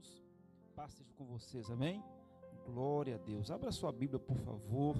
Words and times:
irmãos. 0.00 0.22
Paz 0.74 0.92
seja 0.92 1.12
com 1.14 1.26
vocês, 1.26 1.70
amém? 1.70 2.02
Glória 2.64 3.16
a 3.16 3.18
Deus. 3.18 3.50
Abra 3.50 3.70
sua 3.70 3.92
Bíblia, 3.92 4.18
por 4.18 4.36
favor. 4.38 4.96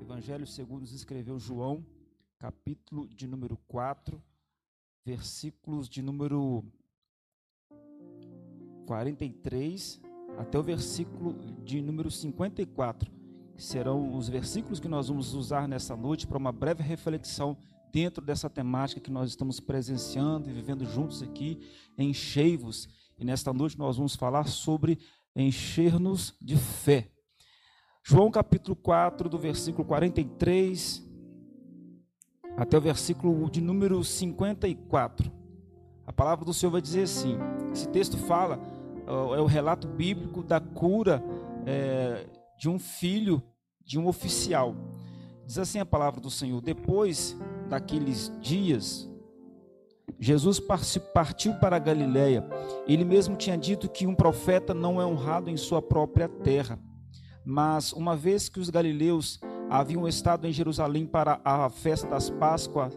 Evangelho 0.00 0.46
segundo 0.46 0.84
escreveu 0.84 1.38
João, 1.38 1.84
capítulo 2.38 3.06
de 3.08 3.26
número 3.26 3.56
4, 3.68 4.20
versículos 5.04 5.88
de 5.88 6.02
número 6.02 6.64
43 8.86 10.00
até 10.38 10.58
o 10.58 10.62
versículo 10.62 11.34
de 11.62 11.80
número 11.80 12.10
54. 12.10 13.12
Serão 13.56 14.16
os 14.16 14.28
versículos 14.28 14.80
que 14.80 14.88
nós 14.88 15.08
vamos 15.08 15.34
usar 15.34 15.68
nessa 15.68 15.94
noite 15.94 16.26
para 16.26 16.38
uma 16.38 16.50
breve 16.50 16.82
reflexão 16.82 17.56
dentro 17.92 18.24
dessa 18.24 18.48
temática 18.48 19.00
que 19.00 19.10
nós 19.10 19.28
estamos 19.28 19.60
presenciando 19.60 20.48
e 20.48 20.52
vivendo 20.52 20.86
juntos 20.86 21.22
aqui 21.22 21.60
em 21.98 22.14
Cheivos. 22.14 22.88
E 23.22 23.24
nesta 23.24 23.52
noite 23.52 23.78
nós 23.78 23.98
vamos 23.98 24.16
falar 24.16 24.48
sobre 24.48 24.98
encher-nos 25.36 26.34
de 26.42 26.56
fé. 26.56 27.08
João 28.04 28.32
capítulo 28.32 28.74
4, 28.74 29.28
do 29.28 29.38
versículo 29.38 29.84
43 29.86 31.08
até 32.56 32.76
o 32.76 32.80
versículo 32.80 33.48
de 33.48 33.60
número 33.60 34.02
54. 34.02 35.30
A 36.04 36.12
palavra 36.12 36.44
do 36.44 36.52
Senhor 36.52 36.72
vai 36.72 36.82
dizer 36.82 37.04
assim: 37.04 37.38
esse 37.72 37.86
texto 37.90 38.16
fala, 38.16 38.58
é 39.06 39.40
o 39.40 39.46
relato 39.46 39.86
bíblico 39.86 40.42
da 40.42 40.58
cura 40.58 41.22
é, 41.64 42.28
de 42.58 42.68
um 42.68 42.76
filho 42.76 43.40
de 43.84 44.00
um 44.00 44.08
oficial. 44.08 44.74
Diz 45.46 45.58
assim 45.58 45.78
a 45.78 45.86
palavra 45.86 46.20
do 46.20 46.28
Senhor: 46.28 46.60
depois 46.60 47.36
daqueles 47.68 48.36
dias, 48.40 49.08
Jesus 50.22 50.60
partiu 51.12 51.52
para 51.54 51.74
a 51.74 51.80
Galiléia. 51.80 52.48
Ele 52.86 53.04
mesmo 53.04 53.34
tinha 53.34 53.58
dito 53.58 53.88
que 53.88 54.06
um 54.06 54.14
profeta 54.14 54.72
não 54.72 55.02
é 55.02 55.04
honrado 55.04 55.50
em 55.50 55.56
sua 55.56 55.82
própria 55.82 56.28
terra. 56.28 56.78
Mas 57.44 57.92
uma 57.92 58.14
vez 58.14 58.48
que 58.48 58.60
os 58.60 58.70
galileus 58.70 59.40
haviam 59.68 60.06
estado 60.06 60.46
em 60.46 60.52
Jerusalém 60.52 61.06
para 61.06 61.40
a 61.44 61.68
festa 61.68 62.06
das 62.06 62.30
Páscoas 62.30 62.96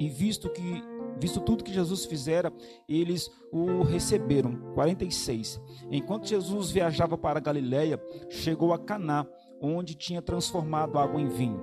e 0.00 0.08
visto 0.08 0.50
que 0.50 0.82
visto 1.20 1.38
tudo 1.38 1.62
que 1.62 1.72
Jesus 1.72 2.06
fizera, 2.06 2.52
eles 2.88 3.30
o 3.52 3.84
receberam. 3.84 4.56
46. 4.74 5.60
Enquanto 5.92 6.26
Jesus 6.26 6.72
viajava 6.72 7.16
para 7.16 7.38
a 7.38 7.42
Galiléia, 7.42 8.02
chegou 8.28 8.72
a 8.72 8.78
Caná, 8.80 9.24
onde 9.60 9.94
tinha 9.94 10.20
transformado 10.20 10.98
água 10.98 11.20
em 11.20 11.28
vinho. 11.28 11.62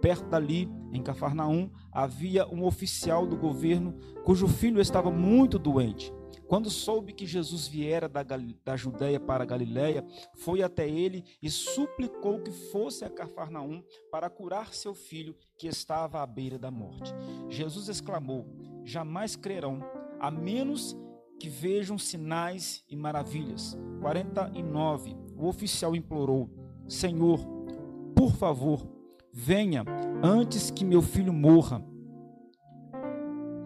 Perto 0.00 0.28
dali, 0.28 0.68
em 0.92 1.02
Cafarnaum, 1.02 1.70
havia 1.92 2.46
um 2.48 2.64
oficial 2.64 3.26
do 3.26 3.36
governo 3.36 3.94
cujo 4.24 4.48
filho 4.48 4.80
estava 4.80 5.10
muito 5.10 5.58
doente. 5.58 6.12
Quando 6.50 6.68
soube 6.68 7.12
que 7.12 7.26
Jesus 7.26 7.68
viera 7.68 8.08
da, 8.08 8.24
da 8.64 8.76
Judéia 8.76 9.20
para 9.20 9.44
a 9.44 9.46
Galiléia, 9.46 10.04
foi 10.34 10.62
até 10.62 10.88
ele 10.88 11.24
e 11.40 11.48
suplicou 11.48 12.40
que 12.40 12.50
fosse 12.50 13.04
a 13.04 13.08
Cafarnaum 13.08 13.84
para 14.10 14.28
curar 14.28 14.74
seu 14.74 14.92
filho 14.92 15.36
que 15.56 15.68
estava 15.68 16.20
à 16.20 16.26
beira 16.26 16.58
da 16.58 16.68
morte. 16.68 17.14
Jesus 17.48 17.88
exclamou: 17.88 18.48
Jamais 18.84 19.36
crerão, 19.36 19.80
a 20.18 20.28
menos 20.28 20.96
que 21.38 21.48
vejam 21.48 21.96
sinais 21.96 22.84
e 22.88 22.96
maravilhas. 22.96 23.78
49. 24.00 25.16
O 25.36 25.46
oficial 25.46 25.94
implorou: 25.94 26.50
Senhor, 26.88 27.38
por 28.14 28.32
favor, 28.32 28.86
Venha 29.32 29.84
antes 30.22 30.70
que 30.70 30.84
meu 30.84 31.00
filho 31.00 31.32
morra. 31.32 31.82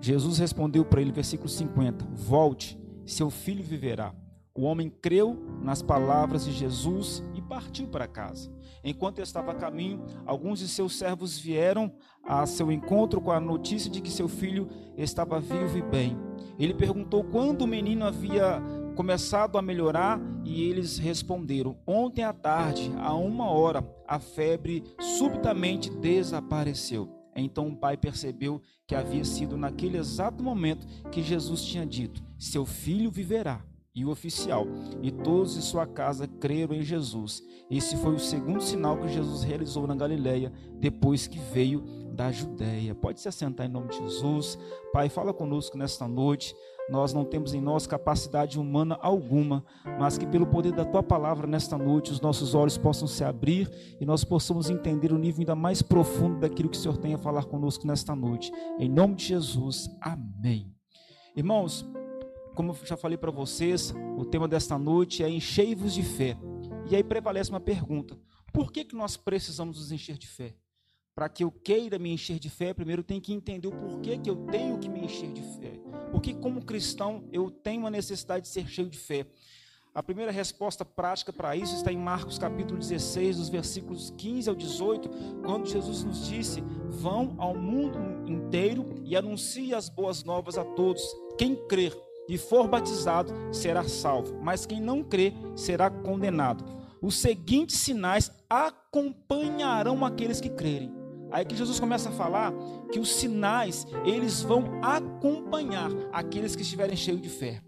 Jesus 0.00 0.38
respondeu 0.38 0.84
para 0.84 1.00
ele, 1.00 1.10
versículo 1.12 1.48
50: 1.48 2.04
Volte, 2.12 2.78
seu 3.06 3.30
filho 3.30 3.64
viverá. 3.64 4.14
O 4.56 4.62
homem 4.62 4.88
creu 4.88 5.36
nas 5.62 5.82
palavras 5.82 6.44
de 6.44 6.52
Jesus 6.52 7.24
e 7.34 7.42
partiu 7.42 7.88
para 7.88 8.06
casa. 8.06 8.52
Enquanto 8.84 9.20
estava 9.20 9.50
a 9.50 9.54
caminho, 9.54 10.04
alguns 10.24 10.60
de 10.60 10.68
seus 10.68 10.96
servos 10.96 11.36
vieram 11.36 11.92
a 12.22 12.46
seu 12.46 12.70
encontro 12.70 13.20
com 13.20 13.32
a 13.32 13.40
notícia 13.40 13.90
de 13.90 14.00
que 14.00 14.10
seu 14.10 14.28
filho 14.28 14.68
estava 14.96 15.40
vivo 15.40 15.76
e 15.76 15.82
bem. 15.82 16.16
Ele 16.56 16.72
perguntou 16.72 17.24
quando 17.24 17.62
o 17.62 17.66
menino 17.66 18.04
havia 18.04 18.62
começado 18.94 19.58
a 19.58 19.62
melhorar 19.62 20.20
e 20.44 20.62
eles 20.62 20.98
responderam: 20.98 21.76
Ontem 21.84 22.22
à 22.22 22.32
tarde, 22.32 22.92
a 22.98 23.12
uma 23.14 23.50
hora, 23.50 23.82
a 24.14 24.20
febre 24.20 24.84
subitamente 25.00 25.90
desapareceu. 25.90 27.08
Então 27.34 27.66
o 27.66 27.76
pai 27.76 27.96
percebeu 27.96 28.62
que 28.86 28.94
havia 28.94 29.24
sido 29.24 29.56
naquele 29.56 29.98
exato 29.98 30.40
momento 30.40 30.86
que 31.10 31.20
Jesus 31.20 31.64
tinha 31.64 31.84
dito: 31.84 32.22
Seu 32.38 32.64
filho 32.64 33.10
viverá. 33.10 33.60
E 33.96 34.04
o 34.04 34.10
oficial 34.10 34.66
e 35.02 35.12
todos 35.12 35.54
de 35.54 35.62
sua 35.62 35.86
casa 35.86 36.26
creram 36.26 36.74
em 36.74 36.82
Jesus. 36.82 37.40
Esse 37.70 37.96
foi 37.96 38.12
o 38.12 38.18
segundo 38.18 38.60
sinal 38.60 38.98
que 38.98 39.06
Jesus 39.06 39.44
realizou 39.44 39.86
na 39.86 39.94
Galileia 39.94 40.52
depois 40.80 41.28
que 41.28 41.38
veio 41.38 41.84
da 42.12 42.32
Judéia. 42.32 42.92
Pode 42.92 43.20
se 43.20 43.28
assentar 43.28 43.66
em 43.66 43.68
nome 43.68 43.90
de 43.90 43.98
Jesus. 43.98 44.58
Pai, 44.92 45.08
fala 45.08 45.32
conosco 45.32 45.78
nesta 45.78 46.08
noite. 46.08 46.56
Nós 46.88 47.14
não 47.14 47.24
temos 47.24 47.54
em 47.54 47.60
nós 47.60 47.86
capacidade 47.86 48.58
humana 48.58 48.98
alguma, 49.00 49.64
mas 49.98 50.18
que 50.18 50.26
pelo 50.26 50.46
poder 50.46 50.72
da 50.72 50.84
tua 50.84 51.02
palavra 51.02 51.46
nesta 51.46 51.78
noite 51.78 52.12
os 52.12 52.20
nossos 52.20 52.54
olhos 52.54 52.76
possam 52.76 53.08
se 53.08 53.24
abrir 53.24 53.70
e 53.98 54.04
nós 54.04 54.22
possamos 54.22 54.68
entender 54.68 55.10
o 55.10 55.18
nível 55.18 55.40
ainda 55.40 55.54
mais 55.54 55.80
profundo 55.80 56.40
daquilo 56.40 56.68
que 56.68 56.76
o 56.76 56.80
Senhor 56.80 56.98
tem 56.98 57.14
a 57.14 57.18
falar 57.18 57.44
conosco 57.44 57.86
nesta 57.86 58.14
noite. 58.14 58.52
Em 58.78 58.88
nome 58.88 59.14
de 59.14 59.26
Jesus, 59.26 59.88
amém. 60.00 60.74
Irmãos, 61.34 61.86
como 62.54 62.72
eu 62.72 62.76
já 62.84 62.96
falei 62.96 63.16
para 63.16 63.30
vocês, 63.30 63.92
o 64.18 64.24
tema 64.24 64.46
desta 64.46 64.78
noite 64.78 65.24
é 65.24 65.28
enchei-vos 65.28 65.94
de 65.94 66.02
fé. 66.02 66.36
E 66.90 66.94
aí 66.94 67.02
prevalece 67.02 67.50
uma 67.50 67.60
pergunta: 67.60 68.16
por 68.52 68.70
que, 68.70 68.84
que 68.84 68.94
nós 68.94 69.16
precisamos 69.16 69.78
nos 69.78 69.90
encher 69.90 70.18
de 70.18 70.26
fé? 70.26 70.54
Para 71.14 71.28
que 71.28 71.44
eu 71.44 71.50
queira 71.50 71.98
me 71.98 72.12
encher 72.12 72.38
de 72.38 72.50
fé, 72.50 72.74
primeiro 72.74 73.02
tenho 73.02 73.20
que 73.20 73.32
entender 73.32 73.68
o 73.68 73.72
porquê 73.72 74.18
que 74.18 74.28
eu 74.28 74.36
tenho 74.46 74.78
que 74.78 74.88
me 74.88 75.04
encher 75.04 75.32
de 75.32 75.42
fé. 75.42 75.80
Porque, 76.14 76.32
como 76.32 76.64
cristão, 76.64 77.24
eu 77.32 77.50
tenho 77.50 77.84
a 77.88 77.90
necessidade 77.90 78.42
de 78.42 78.48
ser 78.48 78.68
cheio 78.68 78.88
de 78.88 78.96
fé. 78.96 79.26
A 79.92 80.00
primeira 80.00 80.30
resposta 80.30 80.84
prática 80.84 81.32
para 81.32 81.56
isso 81.56 81.74
está 81.74 81.90
em 81.90 81.98
Marcos 81.98 82.38
capítulo 82.38 82.78
16, 82.78 83.38
dos 83.38 83.48
versículos 83.48 84.10
15 84.10 84.48
ao 84.48 84.54
18, 84.54 85.10
quando 85.44 85.68
Jesus 85.68 86.04
nos 86.04 86.28
disse: 86.28 86.62
Vão 86.88 87.34
ao 87.36 87.56
mundo 87.56 87.98
inteiro 88.30 88.94
e 89.04 89.16
anuncie 89.16 89.74
as 89.74 89.88
boas 89.88 90.22
novas 90.22 90.56
a 90.56 90.64
todos. 90.64 91.02
Quem 91.36 91.56
crer 91.66 91.92
e 92.28 92.38
for 92.38 92.68
batizado 92.68 93.32
será 93.52 93.82
salvo, 93.82 94.38
mas 94.40 94.64
quem 94.64 94.80
não 94.80 95.02
crer 95.02 95.34
será 95.56 95.90
condenado. 95.90 96.64
Os 97.02 97.16
seguintes 97.16 97.80
sinais 97.80 98.30
acompanharão 98.48 100.04
aqueles 100.04 100.40
que 100.40 100.48
crerem 100.48 100.94
Aí 101.34 101.44
que 101.44 101.56
Jesus 101.56 101.80
começa 101.80 102.10
a 102.10 102.12
falar 102.12 102.52
que 102.94 103.00
os 103.00 103.12
sinais, 103.16 103.88
eles 104.04 104.40
vão 104.42 104.78
acompanhar 104.80 105.90
aqueles 106.12 106.54
que 106.54 106.62
estiverem 106.62 106.96
cheios 106.96 107.20
de 107.20 107.28
fé. 107.28 107.60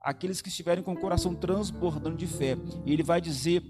Aqueles 0.00 0.42
que 0.42 0.48
estiverem 0.48 0.82
com 0.82 0.92
o 0.92 0.96
coração 0.96 1.32
transbordando 1.32 2.16
de 2.16 2.26
fé. 2.26 2.56
E 2.84 2.92
ele 2.92 3.04
vai 3.04 3.20
dizer 3.20 3.62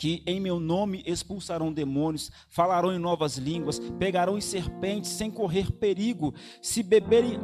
que 0.00 0.22
em 0.26 0.40
meu 0.40 0.58
nome 0.58 1.02
expulsarão 1.04 1.70
demônios, 1.70 2.30
falarão 2.48 2.90
em 2.90 2.98
novas 2.98 3.36
línguas, 3.36 3.78
pegarão 3.98 4.38
em 4.38 4.40
serpentes 4.40 5.10
sem 5.10 5.30
correr 5.30 5.70
perigo. 5.72 6.32
Se 6.62 6.82
beberem 6.82 7.38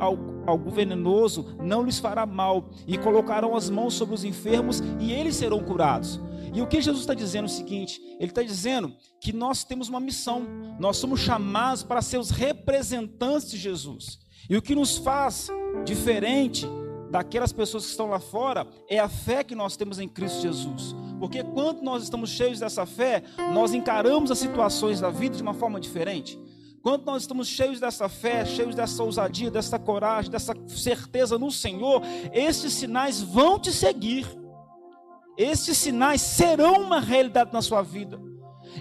algo 0.46 0.70
venenoso, 0.70 1.54
não 1.62 1.82
lhes 1.82 1.98
fará 1.98 2.24
mal, 2.24 2.70
e 2.86 2.96
colocarão 2.96 3.54
as 3.54 3.68
mãos 3.68 3.92
sobre 3.92 4.14
os 4.14 4.24
enfermos 4.24 4.80
e 4.98 5.12
eles 5.12 5.36
serão 5.36 5.62
curados. 5.62 6.18
E 6.54 6.62
o 6.62 6.66
que 6.66 6.80
Jesus 6.80 7.02
está 7.02 7.12
dizendo 7.12 7.44
é 7.44 7.50
o 7.50 7.50
seguinte: 7.50 8.00
Ele 8.18 8.30
está 8.30 8.42
dizendo 8.42 8.90
que 9.20 9.34
nós 9.34 9.62
temos 9.62 9.90
uma 9.90 10.00
missão, 10.00 10.46
nós 10.80 10.96
somos 10.96 11.20
chamados 11.20 11.82
para 11.82 12.00
ser 12.00 12.16
os 12.16 12.30
representantes 12.30 13.50
de 13.50 13.58
Jesus. 13.58 14.18
E 14.48 14.56
o 14.56 14.62
que 14.62 14.74
nos 14.74 14.96
faz 14.96 15.48
diferente 15.84 16.66
daquelas 17.10 17.52
pessoas 17.52 17.84
que 17.84 17.90
estão 17.90 18.08
lá 18.08 18.18
fora 18.18 18.66
é 18.88 18.98
a 18.98 19.10
fé 19.10 19.44
que 19.44 19.54
nós 19.54 19.76
temos 19.76 19.98
em 19.98 20.08
Cristo 20.08 20.40
Jesus. 20.40 20.96
Porque 21.18 21.42
quando 21.42 21.82
nós 21.82 22.02
estamos 22.02 22.30
cheios 22.30 22.60
dessa 22.60 22.84
fé, 22.84 23.22
nós 23.52 23.72
encaramos 23.72 24.30
as 24.30 24.38
situações 24.38 25.00
da 25.00 25.10
vida 25.10 25.36
de 25.36 25.42
uma 25.42 25.54
forma 25.54 25.80
diferente. 25.80 26.38
Quando 26.82 27.04
nós 27.04 27.22
estamos 27.22 27.48
cheios 27.48 27.80
dessa 27.80 28.08
fé, 28.08 28.44
cheios 28.44 28.74
dessa 28.74 29.02
ousadia, 29.02 29.50
dessa 29.50 29.78
coragem, 29.78 30.30
dessa 30.30 30.54
certeza 30.68 31.36
no 31.38 31.50
Senhor, 31.50 32.00
esses 32.32 32.72
sinais 32.74 33.20
vão 33.20 33.58
te 33.58 33.72
seguir. 33.72 34.26
Esses 35.36 35.76
sinais 35.76 36.20
serão 36.20 36.82
uma 36.82 37.00
realidade 37.00 37.52
na 37.52 37.60
sua 37.60 37.82
vida. 37.82 38.20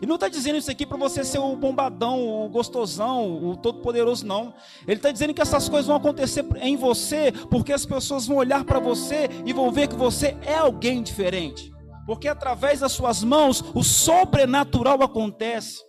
E 0.02 0.06
não 0.06 0.16
está 0.16 0.28
dizendo 0.28 0.58
isso 0.58 0.70
aqui 0.70 0.86
para 0.86 0.98
você 0.98 1.24
ser 1.24 1.40
o 1.40 1.56
bombadão, 1.56 2.46
o 2.46 2.50
gostosão, 2.50 3.44
o 3.44 3.56
todo-poderoso, 3.56 4.26
não. 4.26 4.54
Ele 4.88 4.98
está 4.98 5.12
dizendo 5.12 5.34
que 5.34 5.42
essas 5.42 5.68
coisas 5.70 5.88
vão 5.88 5.96
acontecer 5.96 6.46
em 6.62 6.76
você, 6.76 7.32
porque 7.50 7.74
as 7.74 7.86
pessoas 7.86 8.28
vão 8.28 8.38
olhar 8.38 8.64
para 8.66 8.80
você 8.80 9.30
e 9.46 9.54
vão 9.54 9.72
ver 9.72 9.88
que 9.88 9.96
você 9.96 10.38
é 10.46 10.56
alguém 10.56 11.02
diferente. 11.02 11.75
Porque 12.06 12.28
através 12.28 12.80
das 12.80 12.92
suas 12.92 13.24
mãos 13.24 13.64
o 13.74 13.84
sobrenatural 13.84 15.02
acontece. 15.02 15.80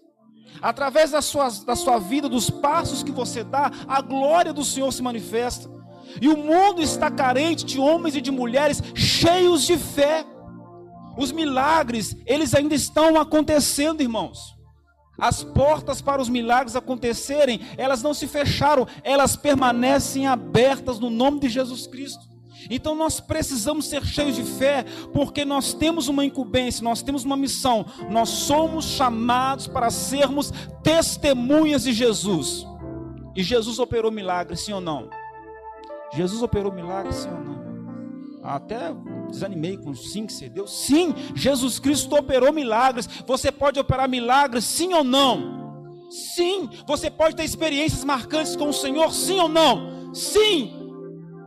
Através 0.60 1.10
das 1.10 1.26
suas, 1.26 1.64
da 1.64 1.76
sua 1.76 1.98
vida, 1.98 2.28
dos 2.28 2.48
passos 2.48 3.02
que 3.02 3.12
você 3.12 3.44
dá, 3.44 3.70
a 3.86 4.00
glória 4.00 4.52
do 4.52 4.64
Senhor 4.64 4.90
se 4.92 5.02
manifesta. 5.02 5.70
E 6.20 6.28
o 6.28 6.36
mundo 6.36 6.80
está 6.80 7.10
carente 7.10 7.64
de 7.64 7.78
homens 7.78 8.16
e 8.16 8.20
de 8.20 8.30
mulheres 8.30 8.82
cheios 8.94 9.64
de 9.66 9.76
fé. 9.76 10.24
Os 11.18 11.32
milagres, 11.32 12.16
eles 12.26 12.54
ainda 12.54 12.74
estão 12.74 13.20
acontecendo, 13.20 14.02
irmãos. 14.02 14.56
As 15.18 15.42
portas 15.42 16.02
para 16.02 16.20
os 16.20 16.28
milagres 16.28 16.76
acontecerem, 16.76 17.60
elas 17.78 18.02
não 18.02 18.12
se 18.12 18.26
fecharam, 18.26 18.86
elas 19.02 19.34
permanecem 19.34 20.26
abertas 20.26 20.98
no 20.98 21.08
nome 21.08 21.40
de 21.40 21.48
Jesus 21.48 21.86
Cristo. 21.86 22.35
Então 22.70 22.94
nós 22.94 23.20
precisamos 23.20 23.86
ser 23.86 24.04
cheios 24.04 24.36
de 24.36 24.42
fé, 24.44 24.84
porque 25.12 25.44
nós 25.44 25.72
temos 25.72 26.08
uma 26.08 26.24
incumbência, 26.24 26.82
nós 26.82 27.02
temos 27.02 27.24
uma 27.24 27.36
missão, 27.36 27.86
nós 28.10 28.28
somos 28.28 28.84
chamados 28.84 29.66
para 29.66 29.90
sermos 29.90 30.52
testemunhas 30.82 31.84
de 31.84 31.92
Jesus. 31.92 32.66
E 33.34 33.42
Jesus 33.42 33.78
operou 33.78 34.10
milagres, 34.10 34.60
sim 34.60 34.72
ou 34.72 34.80
não? 34.80 35.10
Jesus 36.14 36.42
operou 36.42 36.72
milagres, 36.72 37.16
sim 37.16 37.28
ou 37.28 37.40
não? 37.40 37.56
Até 38.42 38.94
desanimei 39.28 39.76
com 39.76 39.94
sim 39.94 40.24
que 40.24 40.32
você 40.32 40.48
deu. 40.48 40.66
Sim, 40.66 41.14
Jesus 41.34 41.78
Cristo 41.78 42.14
operou 42.14 42.52
milagres. 42.52 43.08
Você 43.26 43.50
pode 43.50 43.78
operar 43.78 44.08
milagres, 44.08 44.64
sim 44.64 44.94
ou 44.94 45.02
não? 45.02 46.06
Sim, 46.08 46.70
você 46.86 47.10
pode 47.10 47.34
ter 47.34 47.44
experiências 47.44 48.04
marcantes 48.04 48.54
com 48.54 48.68
o 48.68 48.72
Senhor, 48.72 49.12
sim 49.12 49.40
ou 49.40 49.48
não? 49.48 50.14
Sim, 50.14 50.75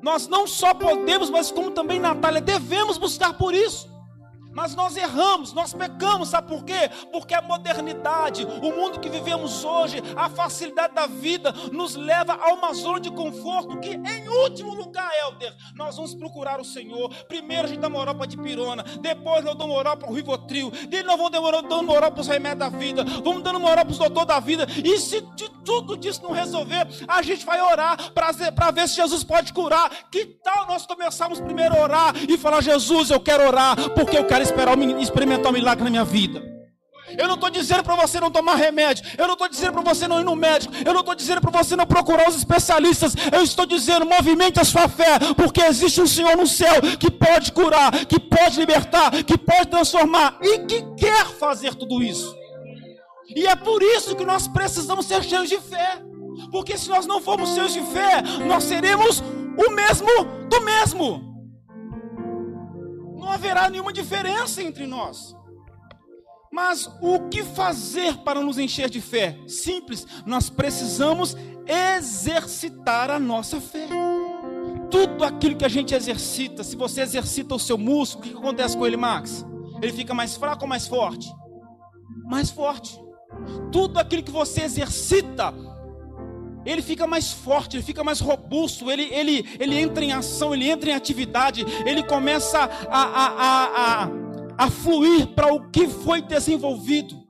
nós 0.01 0.27
não 0.27 0.47
só 0.47 0.73
podemos, 0.73 1.29
mas 1.29 1.51
como 1.51 1.71
também, 1.71 1.99
Natália, 1.99 2.41
devemos 2.41 2.97
buscar 2.97 3.33
por 3.33 3.53
isso. 3.53 3.89
Mas 4.51 4.75
nós 4.75 4.97
erramos, 4.97 5.53
nós 5.53 5.73
pecamos, 5.73 6.29
sabe 6.29 6.47
por 6.47 6.63
quê? 6.63 6.89
Porque 7.11 7.33
a 7.33 7.41
modernidade, 7.41 8.45
o 8.45 8.71
mundo 8.71 8.99
que 8.99 9.09
vivemos 9.09 9.63
hoje, 9.63 10.01
a 10.15 10.29
facilidade 10.29 10.93
da 10.93 11.07
vida, 11.07 11.53
nos 11.71 11.95
leva 11.95 12.33
a 12.33 12.53
uma 12.53 12.73
zona 12.73 12.99
de 12.99 13.11
conforto 13.11 13.79
que, 13.79 13.91
em 13.91 14.27
último 14.27 14.73
lugar, 14.73 15.09
Helder, 15.21 15.55
nós 15.75 15.95
vamos 15.95 16.15
procurar 16.15 16.59
o 16.59 16.65
Senhor. 16.65 17.09
Primeiro 17.27 17.65
a 17.65 17.67
gente 17.67 17.79
dá 17.79 17.89
moral 17.89 18.15
para 18.15 18.25
a 18.25 18.27
dipirona, 18.27 18.83
depois 19.01 19.43
nós 19.43 19.55
damos 19.55 19.73
moral 19.73 19.97
para 19.97 20.09
o 20.09 20.13
Rivotril, 20.13 20.71
dele 20.71 21.03
nós 21.03 21.17
vamos 21.17 21.31
dando 21.31 21.83
moral 21.83 22.11
para 22.11 22.21
os 22.21 22.27
remédios 22.27 22.59
da 22.59 22.69
vida, 22.69 23.03
vamos 23.23 23.43
dando 23.43 23.59
moral 23.59 23.85
para 23.85 23.91
os 23.91 23.97
doutores 23.97 24.27
da 24.27 24.39
vida, 24.39 24.67
e 24.83 24.99
se 24.99 25.21
de 25.35 25.49
tudo 25.63 25.95
disso 25.95 26.23
não 26.23 26.31
resolver, 26.31 26.87
a 27.07 27.21
gente 27.21 27.45
vai 27.45 27.61
orar 27.61 28.11
para 28.13 28.71
ver 28.71 28.87
se 28.87 28.95
Jesus 28.95 29.23
pode 29.23 29.53
curar. 29.53 29.89
Que 30.11 30.25
tal 30.25 30.65
nós 30.65 30.85
começarmos 30.85 31.39
primeiro 31.39 31.75
a 31.75 31.83
orar 31.83 32.15
e 32.27 32.37
falar: 32.37 32.61
Jesus, 32.61 33.11
eu 33.11 33.19
quero 33.19 33.45
orar, 33.45 33.75
porque 33.91 34.17
eu 34.17 34.25
quero 34.25 34.38
quero 34.39 34.43
esperar 34.43 35.01
experimentar 35.01 35.51
um 35.51 35.53
milagre 35.53 35.83
na 35.83 35.89
minha 35.89 36.05
vida. 36.05 36.41
Eu 37.17 37.27
não 37.27 37.35
estou 37.35 37.49
dizendo 37.49 37.83
para 37.83 37.95
você 37.95 38.19
não 38.19 38.29
tomar 38.29 38.55
remédio. 38.55 39.03
Eu 39.17 39.25
não 39.25 39.33
estou 39.33 39.49
dizendo 39.49 39.73
para 39.73 39.81
você 39.81 40.07
não 40.07 40.19
ir 40.21 40.23
no 40.23 40.35
médico. 40.35 40.73
Eu 40.85 40.93
não 40.93 40.99
estou 40.99 41.15
dizendo 41.15 41.41
para 41.41 41.51
você 41.51 41.75
não 41.75 41.85
procurar 41.85 42.29
os 42.29 42.35
especialistas. 42.35 43.15
Eu 43.31 43.41
estou 43.41 43.65
dizendo, 43.65 44.05
movimente 44.05 44.59
a 44.59 44.63
sua 44.63 44.87
fé, 44.87 45.17
porque 45.35 45.61
existe 45.61 45.99
um 45.99 46.07
Senhor 46.07 46.37
no 46.37 46.47
céu 46.47 46.81
que 46.99 47.09
pode 47.09 47.51
curar, 47.51 47.91
que 48.05 48.19
pode 48.19 48.59
libertar, 48.59 49.11
que 49.23 49.37
pode 49.37 49.67
transformar 49.67 50.37
e 50.41 50.59
que 50.59 50.83
quer 50.95 51.25
fazer 51.25 51.73
tudo 51.73 52.03
isso. 52.03 52.33
E 53.35 53.47
é 53.47 53.55
por 53.55 53.81
isso 53.81 54.15
que 54.15 54.23
nós 54.23 54.47
precisamos 54.47 55.05
ser 55.07 55.23
cheios 55.23 55.49
de 55.49 55.59
fé. 55.59 56.01
Porque 56.51 56.77
se 56.77 56.89
nós 56.89 57.07
não 57.07 57.19
formos 57.19 57.55
cheios 57.55 57.73
de 57.73 57.81
fé, 57.81 58.21
nós 58.47 58.63
seremos 58.63 59.21
o 59.57 59.71
mesmo 59.71 60.07
do 60.47 60.61
mesmo 60.61 61.28
haverá 63.39 63.69
nenhuma 63.69 63.93
diferença 63.93 64.61
entre 64.61 64.85
nós. 64.85 65.35
Mas 66.51 66.89
o 67.01 67.29
que 67.29 67.43
fazer 67.43 68.17
para 68.17 68.41
nos 68.41 68.57
encher 68.57 68.89
de 68.89 68.99
fé? 68.99 69.39
Simples, 69.47 70.05
nós 70.25 70.49
precisamos 70.49 71.37
exercitar 71.65 73.09
a 73.09 73.17
nossa 73.17 73.61
fé. 73.61 73.87
Tudo 74.91 75.23
aquilo 75.23 75.55
que 75.55 75.63
a 75.63 75.69
gente 75.69 75.93
exercita, 75.93 76.63
se 76.63 76.75
você 76.75 77.01
exercita 77.01 77.55
o 77.55 77.59
seu 77.59 77.77
músculo, 77.77 78.25
o 78.25 78.31
que 78.31 78.37
acontece 78.37 78.75
com 78.75 78.85
ele, 78.85 78.97
Max? 78.97 79.45
Ele 79.81 79.93
fica 79.93 80.13
mais 80.13 80.35
fraco 80.35 80.63
ou 80.63 80.67
mais 80.67 80.87
forte? 80.87 81.31
Mais 82.25 82.49
forte. 82.49 82.99
Tudo 83.71 83.99
aquilo 83.99 84.23
que 84.23 84.31
você 84.31 84.63
exercita, 84.63 85.53
ele 86.65 86.81
fica 86.81 87.07
mais 87.07 87.31
forte, 87.31 87.77
ele 87.77 87.83
fica 87.83 88.03
mais 88.03 88.19
robusto, 88.19 88.89
ele, 88.91 89.03
ele, 89.13 89.45
ele 89.59 89.77
entra 89.77 90.03
em 90.03 90.11
ação, 90.11 90.53
ele 90.53 90.69
entra 90.69 90.91
em 90.91 90.93
atividade, 90.93 91.65
ele 91.85 92.03
começa 92.03 92.59
a, 92.59 93.01
a, 93.01 93.27
a, 93.27 94.03
a, 94.03 94.09
a 94.57 94.69
fluir 94.69 95.27
para 95.27 95.53
o 95.53 95.69
que 95.69 95.87
foi 95.87 96.21
desenvolvido. 96.21 97.27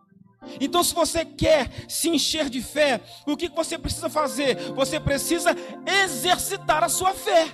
Então, 0.60 0.84
se 0.84 0.96
você 0.96 1.24
quer 1.24 1.70
se 1.88 2.10
encher 2.10 2.50
de 2.50 2.62
fé, 2.62 3.02
o 3.26 3.38
que 3.38 3.50
você 3.50 3.78
precisa 3.78 4.10
fazer? 4.10 4.56
Você 4.74 5.00
precisa 5.00 5.56
exercitar 6.04 6.84
a 6.84 6.90
sua 6.90 7.14
fé 7.14 7.54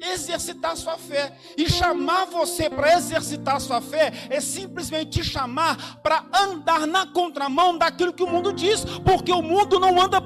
exercitar 0.00 0.76
sua 0.76 0.96
fé. 0.96 1.36
E 1.56 1.68
chamar 1.68 2.26
você 2.26 2.68
para 2.68 2.94
exercitar 2.94 3.60
sua 3.60 3.80
fé 3.80 4.12
é 4.28 4.40
simplesmente 4.40 5.22
te 5.22 5.24
chamar 5.24 6.00
para 6.02 6.24
andar 6.32 6.86
na 6.86 7.06
contramão 7.06 7.76
daquilo 7.76 8.12
que 8.12 8.22
o 8.22 8.30
mundo 8.30 8.52
diz, 8.52 8.84
porque 9.04 9.32
o 9.32 9.42
mundo 9.42 9.78
não 9.78 10.00
anda 10.00 10.20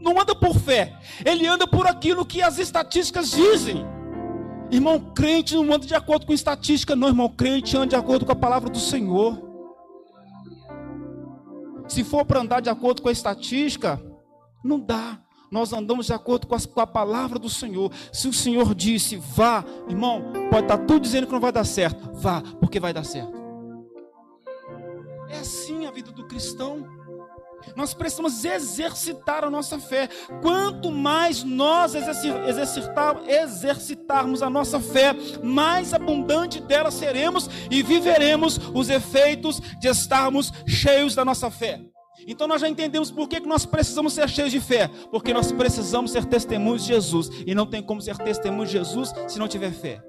não 0.00 0.20
anda 0.20 0.36
por 0.36 0.54
fé, 0.54 0.96
ele 1.24 1.48
anda 1.48 1.66
por 1.66 1.84
aquilo 1.84 2.24
que 2.24 2.40
as 2.40 2.58
estatísticas 2.58 3.30
dizem. 3.32 3.84
Irmão, 4.70 5.00
crente 5.00 5.54
não 5.54 5.72
anda 5.72 5.84
de 5.86 5.94
acordo 5.94 6.26
com 6.26 6.32
estatística, 6.32 6.94
não, 6.94 7.08
irmão, 7.08 7.28
crente 7.28 7.76
anda 7.76 7.88
de 7.88 7.96
acordo 7.96 8.24
com 8.24 8.32
a 8.32 8.36
palavra 8.36 8.70
do 8.70 8.78
Senhor. 8.78 9.42
Se 11.88 12.04
for 12.04 12.24
para 12.24 12.40
andar 12.40 12.60
de 12.60 12.70
acordo 12.70 13.02
com 13.02 13.08
a 13.08 13.12
estatística, 13.12 14.00
não 14.64 14.78
dá 14.78 15.20
nós 15.50 15.72
andamos 15.72 16.06
de 16.06 16.12
acordo 16.12 16.46
com 16.46 16.54
a, 16.54 16.60
com 16.60 16.80
a, 16.80 16.86
palavra 16.86 17.38
do 17.38 17.48
Senhor. 17.48 17.90
Se 18.12 18.28
o 18.28 18.32
Senhor 18.32 18.74
disse, 18.74 19.16
vá, 19.16 19.64
irmão, 19.88 20.32
pode 20.50 20.64
estar 20.64 20.78
tudo 20.78 21.00
dizendo 21.00 21.26
que 21.26 21.32
não 21.32 21.40
vai 21.40 21.52
dar 21.52 21.64
certo, 21.64 22.10
vá, 22.14 22.42
porque 22.60 22.80
vai 22.80 22.92
dar 22.92 23.04
certo. 23.04 23.36
É 25.28 25.38
assim 25.38 25.86
a 25.86 25.90
vida 25.90 26.12
do 26.12 26.26
cristão. 26.26 26.86
Nós 27.74 27.94
precisamos 27.94 28.44
exercitar 28.44 29.42
a 29.42 29.50
nossa 29.50 29.78
fé. 29.78 30.08
Quanto 30.40 30.90
mais 30.90 31.42
nós 31.42 31.94
exercitar, 31.94 33.22
exercitarmos 33.26 34.42
a 34.42 34.48
nossa 34.48 34.78
fé, 34.78 35.14
mais 35.42 35.92
abundante 35.92 36.60
dela 36.60 36.90
seremos 36.90 37.48
e 37.70 37.82
viveremos 37.82 38.60
os 38.72 38.88
efeitos 38.88 39.60
de 39.80 39.88
estarmos 39.88 40.52
cheios 40.66 41.14
da 41.14 41.24
nossa 41.24 41.50
fé. 41.50 41.80
Então 42.26 42.48
nós 42.48 42.60
já 42.60 42.68
entendemos 42.68 43.10
por 43.10 43.28
que, 43.28 43.40
que 43.40 43.48
nós 43.48 43.64
precisamos 43.64 44.12
ser 44.12 44.28
cheios 44.28 44.50
de 44.50 44.60
fé. 44.60 44.88
Porque 45.10 45.32
nós 45.32 45.52
precisamos 45.52 46.10
ser 46.10 46.24
testemunhos 46.24 46.82
de 46.82 46.88
Jesus. 46.88 47.30
E 47.46 47.54
não 47.54 47.66
tem 47.66 47.82
como 47.82 48.02
ser 48.02 48.16
testemunho 48.18 48.66
de 48.66 48.72
Jesus 48.72 49.12
se 49.28 49.38
não 49.38 49.46
tiver 49.46 49.72
fé. 49.72 50.02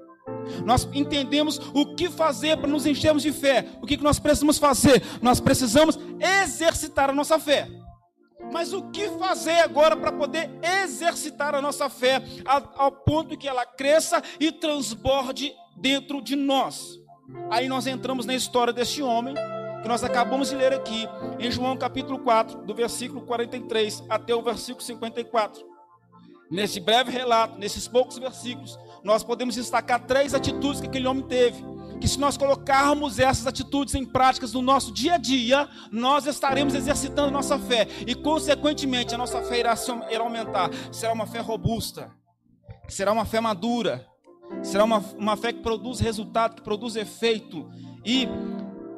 Nós 0.64 0.88
entendemos 0.92 1.58
o 1.72 1.94
que 1.94 2.10
fazer 2.10 2.56
para 2.56 2.68
nos 2.68 2.86
enchermos 2.86 3.22
de 3.22 3.32
fé. 3.32 3.66
O 3.80 3.86
que, 3.86 3.96
que 3.96 4.02
nós 4.02 4.18
precisamos 4.18 4.58
fazer? 4.58 5.02
Nós 5.22 5.40
precisamos 5.40 5.98
exercitar 6.42 7.08
a 7.08 7.14
nossa 7.14 7.38
fé. 7.38 7.68
Mas 8.52 8.72
o 8.72 8.90
que 8.90 9.08
fazer 9.10 9.60
agora 9.60 9.96
para 9.96 10.10
poder 10.10 10.50
exercitar 10.82 11.54
a 11.54 11.62
nossa 11.62 11.88
fé 11.88 12.22
ao 12.46 12.90
ponto 12.90 13.36
que 13.36 13.46
ela 13.46 13.66
cresça 13.66 14.22
e 14.40 14.50
transborde 14.50 15.52
dentro 15.76 16.22
de 16.22 16.34
nós? 16.34 16.98
Aí 17.50 17.68
nós 17.68 17.86
entramos 17.86 18.24
na 18.24 18.34
história 18.34 18.72
deste 18.72 19.02
homem 19.02 19.34
que 19.82 19.88
nós 19.88 20.02
acabamos 20.02 20.50
de 20.50 20.56
ler 20.56 20.72
aqui, 20.72 21.08
em 21.38 21.50
João 21.50 21.76
capítulo 21.76 22.18
4, 22.18 22.62
do 22.62 22.74
versículo 22.74 23.22
43 23.22 24.04
até 24.08 24.34
o 24.34 24.42
versículo 24.42 24.82
54. 24.82 25.64
Nesse 26.50 26.80
breve 26.80 27.10
relato, 27.10 27.58
nesses 27.58 27.86
poucos 27.86 28.18
versículos, 28.18 28.78
nós 29.04 29.22
podemos 29.22 29.54
destacar 29.54 30.00
três 30.06 30.34
atitudes 30.34 30.80
que 30.80 30.86
aquele 30.86 31.06
homem 31.06 31.22
teve. 31.24 31.62
Que 32.00 32.08
se 32.08 32.18
nós 32.18 32.36
colocarmos 32.36 33.18
essas 33.18 33.46
atitudes 33.46 33.94
em 33.94 34.04
práticas 34.04 34.52
no 34.52 34.62
nosso 34.62 34.92
dia 34.92 35.14
a 35.14 35.18
dia, 35.18 35.68
nós 35.90 36.26
estaremos 36.26 36.74
exercitando 36.74 37.30
nossa 37.30 37.58
fé. 37.58 37.86
E, 38.06 38.14
consequentemente, 38.14 39.14
a 39.14 39.18
nossa 39.18 39.42
fé 39.42 39.58
irá, 39.60 39.74
irá 40.10 40.22
aumentar. 40.22 40.70
Será 40.92 41.12
uma 41.12 41.26
fé 41.26 41.40
robusta. 41.40 42.10
Será 42.88 43.12
uma 43.12 43.24
fé 43.24 43.40
madura. 43.40 44.06
Será 44.62 44.84
uma, 44.84 44.98
uma 45.18 45.36
fé 45.36 45.52
que 45.52 45.60
produz 45.60 46.00
resultado, 46.00 46.54
que 46.56 46.62
produz 46.62 46.96
efeito. 46.96 47.68
E 48.06 48.28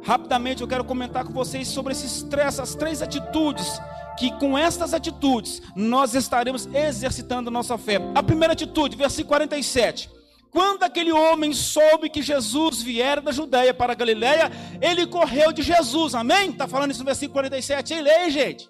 Rapidamente 0.03 0.63
eu 0.63 0.69
quero 0.69 0.85
comentar 0.85 1.25
com 1.25 1.33
vocês 1.33 1.69
sobre 1.69 1.93
esses 1.93 2.23
três, 2.23 2.47
essas 2.49 2.75
três 2.75 3.03
atitudes 3.03 3.81
que 4.19 4.31
com 4.33 4.57
estas 4.57 4.93
atitudes 4.93 5.63
nós 5.75 6.15
estaremos 6.15 6.69
exercitando 6.75 7.51
nossa 7.51 7.79
fé. 7.79 7.99
A 8.15 8.23
primeira 8.23 8.53
atitude, 8.53 8.97
versículo 8.97 9.29
47. 9.29 10.11
Quando 10.51 10.83
aquele 10.83 11.13
homem 11.13 11.53
soube 11.53 12.11
que 12.11 12.21
Jesus 12.21 12.83
viera 12.83 13.21
da 13.21 13.31
Judéia 13.31 13.73
para 13.73 13.93
a 13.93 13.97
Galiléia, 13.97 14.51
ele 14.81 15.07
correu 15.07 15.53
de 15.53 15.63
Jesus. 15.63 16.15
Amém? 16.15 16.51
Está 16.51 16.67
falando 16.67 16.91
isso 16.91 17.01
no 17.01 17.07
versículo 17.07 17.35
47 17.35 17.95
aí, 17.95 18.03
leia, 18.03 18.31
gente. 18.31 18.69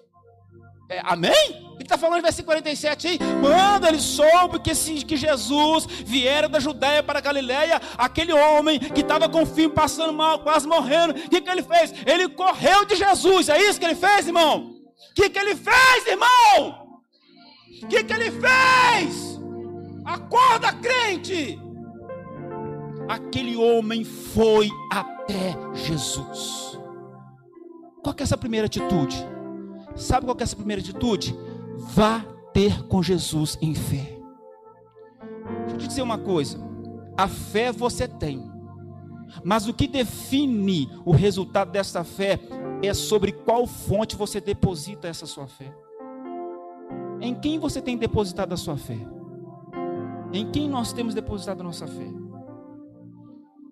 É, 0.91 1.01
amém? 1.05 1.71
Que 1.77 1.83
está 1.83 1.97
falando 1.97 2.17
no 2.17 2.23
versículo 2.23 2.47
47 2.47 3.07
aí? 3.07 3.17
Quando 3.17 3.87
ele 3.87 3.97
soube 4.01 4.59
que, 4.59 4.73
que 5.05 5.15
Jesus 5.15 5.85
viera 5.85 6.49
da 6.49 6.59
Judéia 6.59 7.01
para 7.01 7.19
a 7.19 7.21
Galiléia, 7.21 7.81
aquele 7.97 8.33
homem 8.33 8.77
que 8.77 8.99
estava 8.99 9.29
com 9.29 9.45
fim, 9.45 9.69
passando 9.69 10.11
mal, 10.11 10.39
quase 10.39 10.67
morrendo, 10.67 11.13
o 11.13 11.29
que, 11.29 11.39
que 11.39 11.49
ele 11.49 11.63
fez? 11.63 11.93
Ele 12.05 12.27
correu 12.27 12.83
de 12.83 12.97
Jesus. 12.97 13.47
É 13.47 13.57
isso 13.57 13.79
que 13.79 13.85
ele 13.85 13.95
fez, 13.95 14.27
irmão? 14.27 14.81
O 15.11 15.13
que, 15.15 15.29
que 15.29 15.39
ele 15.39 15.55
fez, 15.55 16.07
irmão? 16.07 16.99
O 17.83 17.87
que, 17.87 18.03
que 18.03 18.13
ele 18.13 18.29
fez? 18.29 19.39
Acorda, 20.03 20.73
crente! 20.73 21.57
Aquele 23.07 23.55
homem 23.55 24.03
foi 24.03 24.69
até 24.91 25.55
Jesus. 25.73 26.77
Qual 28.03 28.13
que 28.13 28.23
é 28.23 28.25
essa 28.25 28.37
primeira 28.37 28.67
atitude? 28.67 29.25
Sabe 29.95 30.25
qual 30.25 30.37
é 30.39 30.43
essa 30.43 30.55
primeira 30.55 30.81
atitude? 30.81 31.35
Vá 31.77 32.25
ter 32.53 32.83
com 32.87 33.01
Jesus 33.01 33.57
em 33.61 33.73
fé. 33.73 34.17
Deixa 35.61 35.75
eu 35.75 35.77
te 35.77 35.87
dizer 35.87 36.01
uma 36.01 36.17
coisa. 36.17 36.59
A 37.17 37.27
fé 37.27 37.71
você 37.71 38.07
tem. 38.07 38.49
Mas 39.43 39.67
o 39.67 39.73
que 39.73 39.87
define 39.87 40.89
o 41.05 41.11
resultado 41.11 41.71
dessa 41.71 42.03
fé 42.03 42.39
é 42.83 42.93
sobre 42.93 43.31
qual 43.31 43.65
fonte 43.65 44.15
você 44.15 44.41
deposita 44.41 45.07
essa 45.07 45.25
sua 45.25 45.47
fé. 45.47 45.73
Em 47.21 47.35
quem 47.35 47.59
você 47.59 47.81
tem 47.81 47.97
depositado 47.97 48.53
a 48.53 48.57
sua 48.57 48.77
fé? 48.77 48.97
Em 50.33 50.49
quem 50.51 50.69
nós 50.69 50.91
temos 50.91 51.13
depositado 51.13 51.61
a 51.61 51.63
nossa 51.63 51.87
fé? 51.87 52.07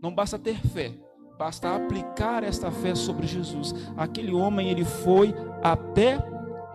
Não 0.01 0.13
basta 0.13 0.37
ter 0.37 0.55
fé, 0.67 0.93
basta 1.39 1.73
aplicar 1.73 2.43
esta 2.43 2.69
fé 2.69 2.93
sobre 2.93 3.25
Jesus. 3.25 3.73
Aquele 3.95 4.33
homem, 4.33 4.69
ele 4.69 4.83
foi 4.83 5.33
até 5.63 6.21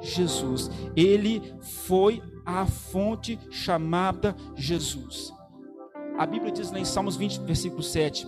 Jesus. 0.00 0.70
Ele 0.96 1.54
foi 1.60 2.22
à 2.46 2.64
fonte 2.64 3.38
chamada 3.50 4.34
Jesus. 4.56 5.34
A 6.18 6.24
Bíblia 6.24 6.50
diz 6.50 6.70
lá 6.70 6.78
em 6.78 6.84
Salmos 6.84 7.14
20, 7.14 7.40
versículo 7.40 7.82
7: 7.82 8.26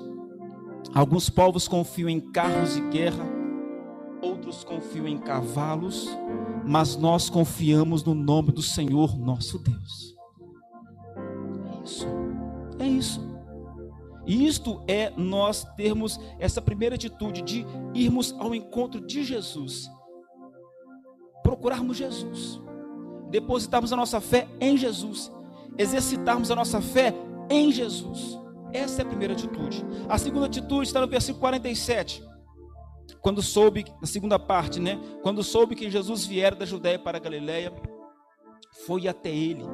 Alguns 0.94 1.30
povos 1.30 1.66
confiam 1.66 2.10
em 2.10 2.20
carros 2.20 2.74
de 2.74 2.82
guerra, 2.82 3.24
outros 4.20 4.62
confiam 4.62 5.08
em 5.08 5.16
cavalos, 5.16 6.06
mas 6.66 6.96
nós 6.96 7.30
confiamos 7.30 8.04
no 8.04 8.14
nome 8.14 8.52
do 8.52 8.62
Senhor 8.62 9.18
nosso 9.18 9.58
Deus. 9.58 10.14
É 11.72 11.82
isso. 11.82 12.06
É 12.80 12.86
isso. 12.86 13.35
E 14.26 14.46
isto 14.46 14.82
é 14.88 15.10
nós 15.16 15.64
termos 15.76 16.18
essa 16.38 16.60
primeira 16.60 16.96
atitude 16.96 17.42
de 17.42 17.64
irmos 17.94 18.34
ao 18.38 18.54
encontro 18.54 19.00
de 19.00 19.22
Jesus, 19.22 19.88
procurarmos 21.42 21.96
Jesus, 21.96 22.60
depositarmos 23.30 23.92
a 23.92 23.96
nossa 23.96 24.20
fé 24.20 24.48
em 24.60 24.76
Jesus, 24.76 25.32
exercitarmos 25.78 26.50
a 26.50 26.56
nossa 26.56 26.80
fé 26.80 27.14
em 27.48 27.70
Jesus. 27.70 28.38
Essa 28.72 29.02
é 29.02 29.04
a 29.04 29.08
primeira 29.08 29.34
atitude. 29.34 29.84
A 30.08 30.18
segunda 30.18 30.46
atitude 30.46 30.88
está 30.88 31.00
no 31.00 31.06
versículo 31.06 31.40
47. 31.40 32.22
Quando 33.20 33.40
soube, 33.40 33.84
na 34.00 34.06
segunda 34.06 34.38
parte, 34.38 34.80
né? 34.80 35.00
Quando 35.22 35.42
soube 35.44 35.76
que 35.76 35.88
Jesus 35.88 36.26
viera 36.26 36.56
da 36.56 36.66
Judéia 36.66 36.98
para 36.98 37.18
a 37.18 37.20
Galiléia, 37.20 37.72
foi 38.86 39.06
até 39.06 39.30
ele 39.30 39.64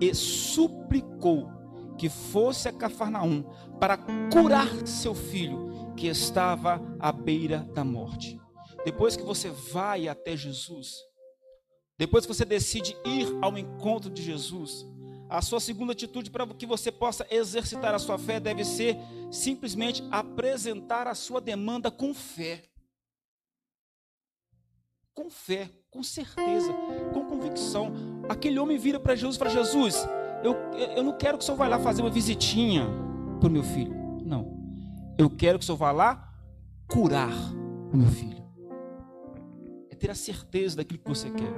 e 0.00 0.14
suplicou 0.14 1.59
que 2.00 2.08
fosse 2.08 2.66
a 2.66 2.72
Cafarnaum 2.72 3.42
para 3.78 3.98
curar 4.32 4.86
seu 4.86 5.14
filho, 5.14 5.92
que 5.94 6.06
estava 6.06 6.80
à 6.98 7.12
beira 7.12 7.58
da 7.74 7.84
morte. 7.84 8.40
Depois 8.86 9.18
que 9.18 9.22
você 9.22 9.50
vai 9.50 10.08
até 10.08 10.34
Jesus, 10.34 10.96
depois 11.98 12.24
que 12.24 12.32
você 12.32 12.46
decide 12.46 12.96
ir 13.04 13.28
ao 13.42 13.58
encontro 13.58 14.08
de 14.08 14.22
Jesus, 14.22 14.86
a 15.28 15.42
sua 15.42 15.60
segunda 15.60 15.92
atitude 15.92 16.30
para 16.30 16.46
que 16.46 16.64
você 16.64 16.90
possa 16.90 17.26
exercitar 17.30 17.94
a 17.94 17.98
sua 17.98 18.16
fé 18.16 18.40
deve 18.40 18.64
ser 18.64 18.96
simplesmente 19.30 20.02
apresentar 20.10 21.06
a 21.06 21.14
sua 21.14 21.38
demanda 21.38 21.90
com 21.90 22.14
fé. 22.14 22.62
Com 25.12 25.28
fé, 25.28 25.68
com 25.90 26.02
certeza, 26.02 26.72
com 27.12 27.26
convicção. 27.26 27.92
Aquele 28.26 28.58
homem 28.58 28.78
vira 28.78 28.98
para 28.98 29.14
Jesus 29.14 29.36
e 29.36 29.38
fala: 29.38 29.50
Jesus, 29.50 29.96
eu, 30.42 30.54
eu 30.96 31.02
não 31.02 31.16
quero 31.16 31.38
que 31.38 31.42
o 31.42 31.46
senhor 31.46 31.56
vá 31.56 31.68
lá 31.68 31.78
fazer 31.78 32.02
uma 32.02 32.10
visitinha 32.10 32.86
para 33.38 33.48
o 33.48 33.52
meu 33.52 33.62
filho. 33.62 33.94
Não. 34.24 34.58
Eu 35.18 35.28
quero 35.30 35.58
que 35.58 35.62
o 35.62 35.66
senhor 35.66 35.78
vá 35.78 35.92
lá 35.92 36.32
curar 36.86 37.32
o 37.92 37.96
meu 37.96 38.08
filho. 38.08 38.42
É 39.90 39.94
ter 39.94 40.10
a 40.10 40.14
certeza 40.14 40.76
daquilo 40.76 41.00
que 41.00 41.08
você 41.08 41.30
quer 41.30 41.52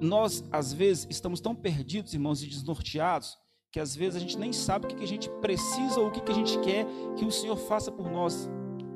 nós, 0.00 0.44
às 0.52 0.72
vezes, 0.72 1.06
estamos 1.10 1.40
tão 1.40 1.54
perdidos, 1.54 2.14
irmãos, 2.14 2.42
e 2.42 2.46
desnorteados, 2.46 3.38
que 3.70 3.80
às 3.80 3.94
vezes 3.94 4.16
a 4.16 4.20
gente 4.20 4.38
nem 4.38 4.52
sabe 4.52 4.86
o 4.86 4.88
que 4.88 5.02
a 5.02 5.06
gente 5.06 5.28
precisa 5.40 6.00
ou 6.00 6.08
o 6.08 6.10
que 6.10 6.30
a 6.30 6.34
gente 6.34 6.58
quer 6.60 6.86
que 7.16 7.24
o 7.24 7.30
Senhor 7.30 7.56
faça 7.56 7.90
por 7.90 8.10
nós. 8.10 8.48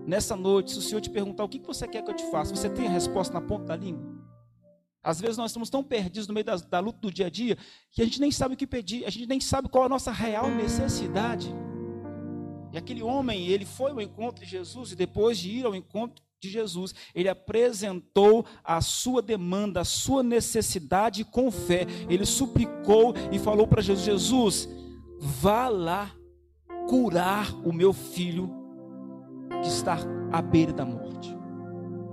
Nessa 0.07 0.37
noite, 0.37 0.73
se 0.73 0.79
o 0.79 0.83
Senhor 0.83 1.01
te 1.01 1.11
perguntar 1.11 1.45
o 1.45 1.49
que 1.49 1.59
você 1.59 1.87
quer 1.87 2.03
que 2.03 2.11
eu 2.11 2.17
te 2.17 2.25
faça, 2.31 2.55
você 2.55 2.69
tem 2.69 2.87
a 2.87 2.91
resposta 2.91 3.35
na 3.35 3.41
ponta 3.41 3.67
da 3.67 3.77
língua? 3.77 4.20
Às 5.03 5.21
vezes 5.21 5.37
nós 5.37 5.51
estamos 5.51 5.71
tão 5.71 5.83
perdidos 5.83 6.29
no 6.29 6.35
meio 6.35 6.45
da, 6.45 6.57
da 6.57 6.81
luta 6.81 6.99
do 7.01 7.11
dia 7.11 7.27
a 7.27 7.31
dia 7.31 7.57
que 7.91 8.03
a 8.03 8.05
gente 8.05 8.21
nem 8.21 8.31
sabe 8.31 8.55
o 8.55 8.57
que 8.57 8.67
pedir, 8.67 9.05
a 9.07 9.11
gente 9.11 9.27
nem 9.27 9.41
sabe 9.41 9.69
qual 9.69 9.85
a 9.85 9.89
nossa 9.89 10.13
real 10.13 10.51
necessidade. 10.51 11.53
E 12.73 12.79
aquele 12.79 13.03
homem, 13.03 13.49
ele 13.49 13.65
foi 13.65 13.91
ao 13.91 14.01
encontro 14.01 14.45
de 14.45 14.51
Jesus 14.51 14.93
e 14.93 14.97
depois 14.97 15.39
de 15.39 15.51
ir 15.51 15.67
ao 15.67 15.75
encontro 15.75 16.23
de 16.41 16.49
Jesus, 16.49 16.95
ele 17.15 17.29
apresentou 17.29 18.47
a 18.65 18.81
sua 18.81 19.21
demanda, 19.21 19.81
a 19.81 19.85
sua 19.85 20.23
necessidade 20.23 21.25
com 21.25 21.51
fé. 21.51 21.87
Ele 22.09 22.25
suplicou 22.25 23.15
e 23.31 23.39
falou 23.39 23.67
para 23.67 23.83
Jesus: 23.83 24.07
Jesus, 24.07 24.69
vá 25.19 25.69
lá 25.69 26.11
curar 26.89 27.53
o 27.67 27.73
meu 27.73 27.93
filho 27.93 28.51
que 29.63 29.69
está 29.69 29.99
à 30.33 30.41
beira 30.41 30.73
da 30.73 30.85
morte. 30.85 31.37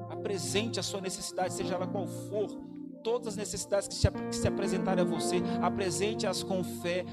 Apresente 0.10 0.80
a 0.80 0.84
sua 0.84 1.00
necessidade, 1.00 1.54
seja 1.54 1.76
ela 1.76 1.88
qual 1.88 2.06
for, 2.06 2.67
todas 3.08 3.30
as 3.30 3.36
necessidades 3.38 3.88
que 3.88 3.96
se, 3.96 4.12
que 4.12 4.36
se 4.36 4.46
apresentarem 4.50 5.02
a 5.02 5.08
você, 5.08 5.38
apresente-as 5.62 6.44
com 6.44 6.62
fé 6.62 7.06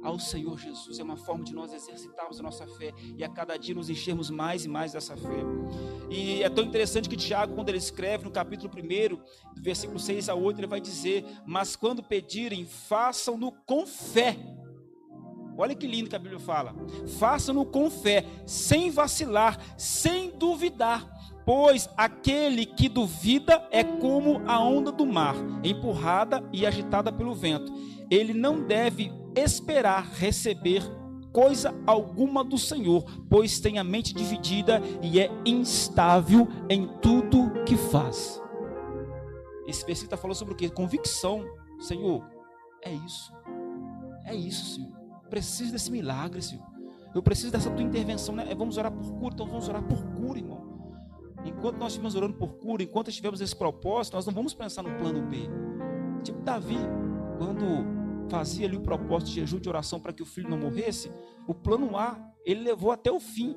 ao 0.00 0.16
Senhor 0.16 0.56
Jesus. 0.56 1.00
É 1.00 1.02
uma 1.02 1.16
forma 1.16 1.42
de 1.42 1.52
nós 1.52 1.72
exercitarmos 1.72 2.38
a 2.38 2.42
nossa 2.44 2.68
fé 2.68 2.92
e 3.18 3.24
a 3.24 3.28
cada 3.28 3.56
dia 3.56 3.74
nos 3.74 3.90
enchermos 3.90 4.30
mais 4.30 4.64
e 4.64 4.68
mais 4.68 4.92
dessa 4.92 5.16
fé. 5.16 5.42
E 6.08 6.40
é 6.40 6.48
tão 6.48 6.62
interessante 6.62 7.08
que 7.08 7.16
Tiago, 7.16 7.56
quando 7.56 7.68
ele 7.68 7.78
escreve 7.78 8.22
no 8.22 8.30
capítulo 8.30 8.72
1, 8.72 9.16
do 9.52 9.60
versículo 9.60 9.98
6 9.98 10.28
a 10.28 10.36
8, 10.36 10.60
ele 10.60 10.68
vai 10.68 10.80
dizer: 10.80 11.24
Mas 11.44 11.74
quando 11.74 12.00
pedirem, 12.00 12.64
façam-no 12.64 13.50
com 13.66 13.84
fé. 13.84 14.36
Olha 15.58 15.74
que 15.74 15.86
lindo 15.88 16.08
que 16.08 16.14
a 16.14 16.20
Bíblia 16.20 16.38
fala. 16.38 16.76
Façam-no 17.18 17.66
com 17.66 17.90
fé, 17.90 18.24
sem 18.46 18.88
vacilar, 18.88 19.58
sem 19.76 20.30
duvidar. 20.30 21.19
Pois 21.52 21.88
aquele 21.96 22.64
que 22.64 22.88
duvida 22.88 23.66
é 23.72 23.82
como 23.82 24.40
a 24.48 24.62
onda 24.62 24.92
do 24.92 25.04
mar, 25.04 25.34
empurrada 25.64 26.48
e 26.52 26.64
agitada 26.64 27.12
pelo 27.12 27.34
vento. 27.34 27.72
Ele 28.08 28.32
não 28.32 28.64
deve 28.64 29.10
esperar 29.34 30.12
receber 30.12 30.80
coisa 31.32 31.74
alguma 31.88 32.44
do 32.44 32.56
Senhor, 32.56 33.02
pois 33.28 33.58
tem 33.58 33.80
a 33.80 33.82
mente 33.82 34.14
dividida 34.14 34.80
e 35.02 35.18
é 35.18 35.28
instável 35.44 36.46
em 36.68 36.86
tudo 37.02 37.64
que 37.64 37.76
faz. 37.76 38.40
Esse 39.66 39.84
versículo 39.84 40.06
está 40.06 40.16
falando 40.16 40.36
sobre 40.36 40.54
o 40.54 40.56
que? 40.56 40.70
Convicção. 40.70 41.44
Senhor, 41.80 42.24
é 42.80 42.92
isso. 42.92 43.32
É 44.24 44.36
isso, 44.36 44.76
Senhor. 44.76 44.92
Preciso 45.28 45.72
desse 45.72 45.90
milagre, 45.90 46.40
Senhor. 46.42 46.64
Eu 47.12 47.24
preciso 47.24 47.50
dessa 47.50 47.72
tua 47.72 47.82
intervenção. 47.82 48.36
Né? 48.36 48.54
Vamos 48.56 48.78
orar 48.78 48.92
por 48.92 49.12
cura, 49.14 49.34
então 49.34 49.46
vamos 49.46 49.68
orar 49.68 49.82
por 49.82 50.00
cura, 50.14 50.38
irmão. 50.38 50.59
Enquanto 51.44 51.78
nós 51.78 51.88
estivermos 51.88 52.14
orando 52.14 52.34
por 52.34 52.54
cura, 52.54 52.82
enquanto 52.82 53.08
estivermos 53.08 53.40
nesse 53.40 53.56
propósito, 53.56 54.14
nós 54.14 54.26
não 54.26 54.32
vamos 54.32 54.54
pensar 54.54 54.82
no 54.82 54.96
plano 54.98 55.22
B. 55.22 55.48
Tipo 56.22 56.40
Davi, 56.42 56.78
quando 57.38 57.64
fazia 58.28 58.66
ali 58.66 58.76
o 58.76 58.80
propósito 58.80 59.28
de 59.28 59.34
jejum 59.40 59.58
de 59.58 59.68
oração 59.68 59.98
para 59.98 60.12
que 60.12 60.22
o 60.22 60.26
filho 60.26 60.48
não 60.48 60.58
morresse, 60.58 61.10
o 61.46 61.54
plano 61.54 61.96
A, 61.96 62.18
ele 62.44 62.62
levou 62.62 62.92
até 62.92 63.10
o 63.10 63.18
fim. 63.18 63.56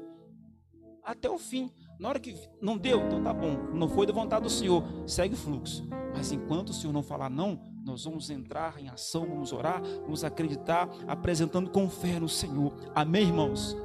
Até 1.04 1.30
o 1.30 1.38
fim. 1.38 1.72
Na 2.00 2.10
hora 2.10 2.20
que 2.20 2.36
não 2.62 2.78
deu, 2.78 3.06
então 3.06 3.22
tá 3.22 3.34
bom, 3.34 3.56
não 3.74 3.88
foi 3.88 4.06
da 4.06 4.14
vontade 4.14 4.44
do 4.44 4.50
Senhor, 4.50 4.84
segue 5.06 5.36
o 5.36 5.38
fluxo. 5.38 5.88
Mas 6.14 6.32
enquanto 6.32 6.70
o 6.70 6.74
Senhor 6.74 6.94
não 6.94 7.04
falar 7.04 7.30
não, 7.30 7.60
nós 7.86 8.06
vamos 8.06 8.30
entrar 8.30 8.80
em 8.80 8.88
ação, 8.88 9.26
vamos 9.28 9.52
orar, 9.52 9.82
vamos 10.04 10.24
acreditar, 10.24 10.90
apresentando 11.08 11.70
com 11.70 11.90
fé 11.90 12.20
no 12.20 12.30
Senhor. 12.30 12.74
Amém, 12.96 13.24
irmãos? 13.24 13.76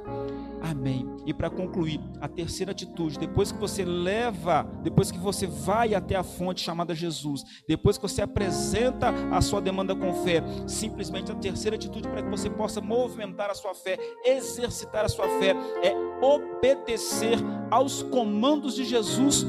Amém. 0.61 1.05
E 1.25 1.33
para 1.33 1.49
concluir, 1.49 1.99
a 2.19 2.27
terceira 2.27 2.71
atitude, 2.71 3.17
depois 3.17 3.51
que 3.51 3.57
você 3.57 3.83
leva, 3.83 4.63
depois 4.83 5.09
que 5.11 5.17
você 5.17 5.47
vai 5.47 5.93
até 5.95 6.15
a 6.15 6.23
fonte 6.23 6.61
chamada 6.61 6.93
Jesus, 6.93 7.43
depois 7.67 7.97
que 7.97 8.03
você 8.03 8.21
apresenta 8.21 9.09
a 9.31 9.41
sua 9.41 9.61
demanda 9.61 9.95
com 9.95 10.13
fé, 10.23 10.43
simplesmente 10.67 11.31
a 11.31 11.35
terceira 11.35 11.75
atitude 11.75 12.07
para 12.07 12.23
que 12.23 12.29
você 12.29 12.49
possa 12.49 12.81
movimentar 12.81 13.49
a 13.49 13.55
sua 13.55 13.73
fé, 13.73 13.97
exercitar 14.23 15.05
a 15.05 15.09
sua 15.09 15.27
fé, 15.39 15.55
é 15.81 15.93
obedecer 16.23 17.37
aos 17.71 18.03
comandos 18.03 18.75
de 18.75 18.83
Jesus 18.83 19.45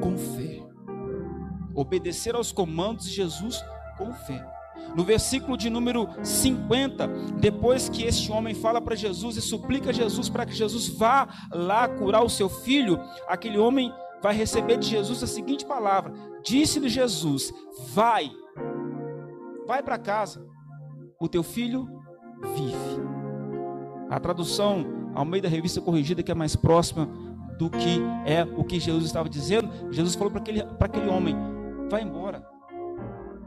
com 0.00 0.16
fé. 0.16 0.43
Obedecer 1.74 2.34
aos 2.34 2.52
comandos 2.52 3.06
de 3.06 3.12
Jesus 3.12 3.64
com 3.96 4.12
fé. 4.12 4.44
No 4.94 5.04
versículo 5.04 5.56
de 5.56 5.70
número 5.70 6.08
50, 6.22 7.06
depois 7.40 7.88
que 7.88 8.04
este 8.04 8.30
homem 8.30 8.54
fala 8.54 8.80
para 8.80 8.94
Jesus 8.94 9.36
e 9.36 9.42
suplica 9.42 9.92
Jesus 9.92 10.28
para 10.28 10.46
que 10.46 10.52
Jesus 10.52 10.88
vá 10.88 11.28
lá 11.52 11.88
curar 11.88 12.22
o 12.22 12.30
seu 12.30 12.48
filho, 12.48 13.00
aquele 13.26 13.58
homem 13.58 13.92
vai 14.22 14.34
receber 14.34 14.78
de 14.78 14.88
Jesus 14.88 15.22
a 15.22 15.26
seguinte 15.26 15.66
palavra: 15.66 16.12
Disse-lhe 16.44 16.88
Jesus: 16.88 17.52
Vai, 17.92 18.30
vai 19.66 19.82
para 19.82 19.98
casa, 19.98 20.46
o 21.20 21.28
teu 21.28 21.42
filho 21.42 21.88
vive. 22.54 23.02
A 24.10 24.20
tradução 24.20 24.84
ao 25.14 25.24
meio 25.24 25.42
da 25.42 25.48
revista 25.48 25.80
corrigida, 25.80 26.22
que 26.22 26.30
é 26.30 26.34
mais 26.34 26.54
próxima 26.54 27.08
do 27.58 27.70
que 27.70 28.00
é 28.26 28.42
o 28.56 28.64
que 28.64 28.80
Jesus 28.80 29.04
estava 29.04 29.28
dizendo, 29.28 29.70
Jesus 29.92 30.14
falou 30.14 30.30
para 30.30 30.40
aquele, 30.40 30.62
aquele 30.80 31.08
homem: 31.08 31.36
vai 31.88 32.02
embora, 32.02 32.46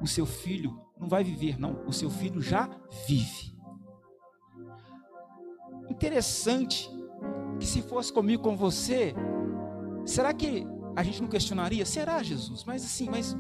o 0.02 0.08
seu 0.08 0.26
filho 0.26 0.80
não 1.00 1.08
vai 1.08 1.24
viver, 1.24 1.60
não, 1.60 1.84
o 1.86 1.94
seu 1.94 2.10
filho 2.10 2.42
já 2.42 2.70
vive. 3.08 3.56
Interessante 5.90 6.90
que 7.60 7.66
se 7.66 7.82
fosse 7.82 8.12
comigo 8.12 8.44
com 8.44 8.56
você, 8.56 9.14
será 10.06 10.34
que 10.34 10.66
a 10.96 11.04
gente 11.04 11.22
não 11.22 11.30
questionaria? 11.30 11.86
Será, 11.86 12.22
Jesus? 12.22 12.64
Mas 12.64 12.84
assim, 12.84 13.10
mas 13.10 13.36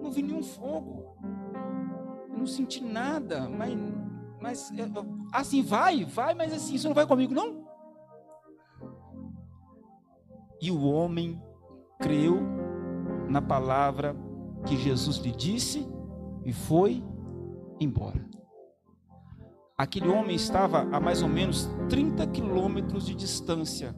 não 0.00 0.10
vi 0.10 0.22
nenhum 0.22 0.42
fogo. 0.42 1.16
Eu 2.28 2.38
não 2.38 2.46
senti 2.46 2.82
nada, 2.82 3.48
mas, 3.48 3.76
mas 4.40 4.72
assim 5.32 5.62
vai, 5.62 6.04
vai, 6.04 6.34
mas 6.34 6.52
assim, 6.52 6.74
isso 6.74 6.88
não 6.88 6.94
vai 6.94 7.06
comigo, 7.06 7.34
não? 7.34 7.68
E 10.60 10.70
o 10.70 10.82
homem 10.82 11.40
creu 11.98 12.40
na 13.28 13.40
palavra 13.40 14.14
que 14.66 14.76
Jesus 14.76 15.16
lhe 15.18 15.32
disse 15.32 15.86
e 16.44 16.52
foi 16.52 17.02
embora. 17.80 18.24
Aquele 19.76 20.08
homem 20.08 20.36
estava 20.36 20.82
a 20.92 21.00
mais 21.00 21.22
ou 21.22 21.28
menos 21.28 21.70
30 21.88 22.26
quilômetros 22.26 23.06
de 23.06 23.14
distância 23.14 23.94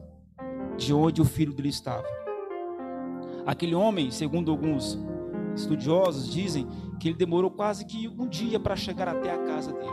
de 0.77 0.93
onde 0.93 1.21
o 1.21 1.25
filho 1.25 1.53
dele 1.53 1.69
estava. 1.69 2.07
Aquele 3.45 3.75
homem, 3.75 4.09
segundo 4.09 4.49
alguns 4.49 4.97
estudiosos, 5.55 6.31
dizem 6.31 6.67
que 6.99 7.09
ele 7.09 7.17
demorou 7.17 7.51
quase 7.51 7.85
que 7.85 8.07
um 8.07 8.27
dia 8.27 8.59
para 8.59 8.75
chegar 8.75 9.09
até 9.09 9.31
a 9.31 9.37
casa 9.39 9.73
dele. 9.73 9.91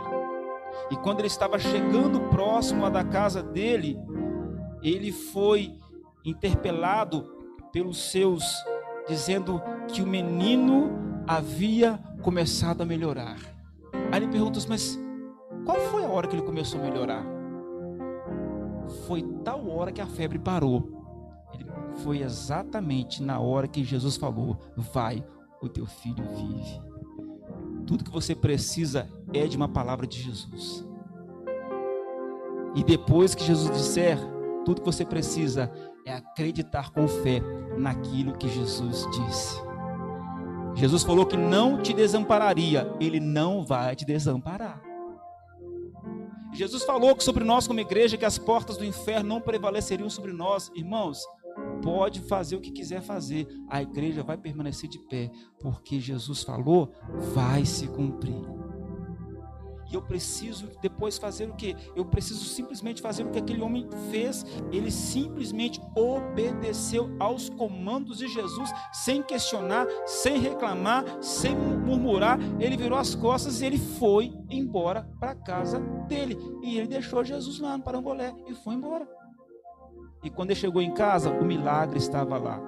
E 0.89 0.95
quando 0.95 1.19
ele 1.19 1.27
estava 1.27 1.59
chegando 1.59 2.21
próximo 2.29 2.89
da 2.89 3.03
casa 3.03 3.43
dele, 3.43 3.99
ele 4.81 5.11
foi 5.11 5.73
interpelado 6.23 7.23
pelos 7.71 8.11
seus, 8.11 8.43
dizendo 9.07 9.61
que 9.87 10.01
o 10.01 10.07
menino 10.07 10.91
havia 11.27 11.99
começado 12.21 12.81
a 12.81 12.85
melhorar. 12.85 13.37
Aí 14.11 14.21
ele 14.21 14.27
pergunta, 14.27 14.59
mas 14.67 14.99
qual 15.65 15.77
foi 15.77 16.03
a 16.03 16.07
hora 16.07 16.27
que 16.27 16.35
ele 16.35 16.43
começou 16.43 16.79
a 16.79 16.83
melhorar? 16.83 17.25
Foi 19.07 19.21
tal 19.43 19.69
hora 19.69 19.91
que 19.91 20.01
a 20.01 20.07
febre 20.07 20.39
parou. 20.39 21.01
Ele, 21.53 21.65
foi 22.03 22.21
exatamente 22.21 23.21
na 23.21 23.39
hora 23.39 23.67
que 23.67 23.83
Jesus 23.83 24.17
falou: 24.17 24.57
Vai, 24.75 25.23
o 25.61 25.69
teu 25.69 25.85
filho 25.85 26.23
vive. 26.35 26.81
Tudo 27.85 28.03
que 28.03 28.11
você 28.11 28.35
precisa 28.35 29.07
é 29.33 29.47
de 29.47 29.55
uma 29.57 29.67
palavra 29.67 30.07
de 30.07 30.21
Jesus. 30.21 30.85
E 32.75 32.83
depois 32.83 33.35
que 33.35 33.43
Jesus 33.43 33.69
disser, 33.71 34.17
tudo 34.65 34.81
que 34.81 34.85
você 34.85 35.05
precisa 35.05 35.71
é 36.05 36.13
acreditar 36.13 36.91
com 36.91 37.07
fé 37.07 37.41
naquilo 37.77 38.37
que 38.37 38.49
Jesus 38.49 39.07
disse. 39.11 39.61
Jesus 40.75 41.03
falou 41.03 41.25
que 41.25 41.37
não 41.37 41.81
te 41.81 41.93
desampararia, 41.93 42.91
ele 42.99 43.19
não 43.19 43.65
vai 43.65 43.95
te 43.95 44.05
desamparar. 44.05 44.81
Jesus 46.53 46.83
falou 46.83 47.15
que 47.15 47.23
sobre 47.23 47.43
nós 47.43 47.67
como 47.67 47.79
igreja 47.79 48.17
que 48.17 48.25
as 48.25 48.37
portas 48.37 48.77
do 48.77 48.85
inferno 48.85 49.29
não 49.29 49.41
prevaleceriam 49.41 50.09
sobre 50.09 50.33
nós, 50.33 50.71
irmãos. 50.75 51.23
Pode 51.81 52.21
fazer 52.21 52.55
o 52.55 52.61
que 52.61 52.71
quiser 52.71 53.01
fazer, 53.01 53.47
a 53.69 53.81
igreja 53.81 54.23
vai 54.23 54.37
permanecer 54.37 54.89
de 54.89 54.99
pé, 54.99 55.31
porque 55.59 55.99
Jesus 55.99 56.43
falou, 56.43 56.91
vai 57.33 57.65
se 57.65 57.87
cumprir. 57.87 58.60
E 59.91 59.95
eu 59.95 60.01
preciso 60.01 60.69
depois 60.81 61.17
fazer 61.17 61.49
o 61.49 61.53
que? 61.53 61.75
Eu 61.95 62.05
preciso 62.05 62.45
simplesmente 62.45 63.01
fazer 63.01 63.25
o 63.25 63.29
que 63.29 63.39
aquele 63.39 63.61
homem 63.61 63.89
fez. 64.09 64.45
Ele 64.71 64.89
simplesmente 64.89 65.81
obedeceu 65.95 67.13
aos 67.19 67.49
comandos 67.49 68.19
de 68.19 68.27
Jesus, 68.29 68.71
sem 68.93 69.21
questionar, 69.21 69.85
sem 70.05 70.39
reclamar, 70.39 71.03
sem 71.21 71.53
murmurar. 71.55 72.39
Ele 72.59 72.77
virou 72.77 72.97
as 72.97 73.13
costas 73.13 73.61
e 73.61 73.65
ele 73.65 73.77
foi 73.77 74.33
embora 74.49 75.09
para 75.19 75.31
a 75.31 75.35
casa 75.35 75.79
dele. 76.07 76.37
E 76.63 76.77
ele 76.77 76.87
deixou 76.87 77.23
Jesus 77.23 77.59
lá 77.59 77.77
no 77.77 77.83
Parangolé 77.83 78.33
e 78.47 78.53
foi 78.53 78.75
embora. 78.75 79.05
E 80.23 80.29
quando 80.29 80.51
ele 80.51 80.59
chegou 80.59 80.81
em 80.81 80.93
casa, 80.93 81.31
o 81.31 81.43
milagre 81.43 81.97
estava 81.97 82.37
lá. 82.37 82.61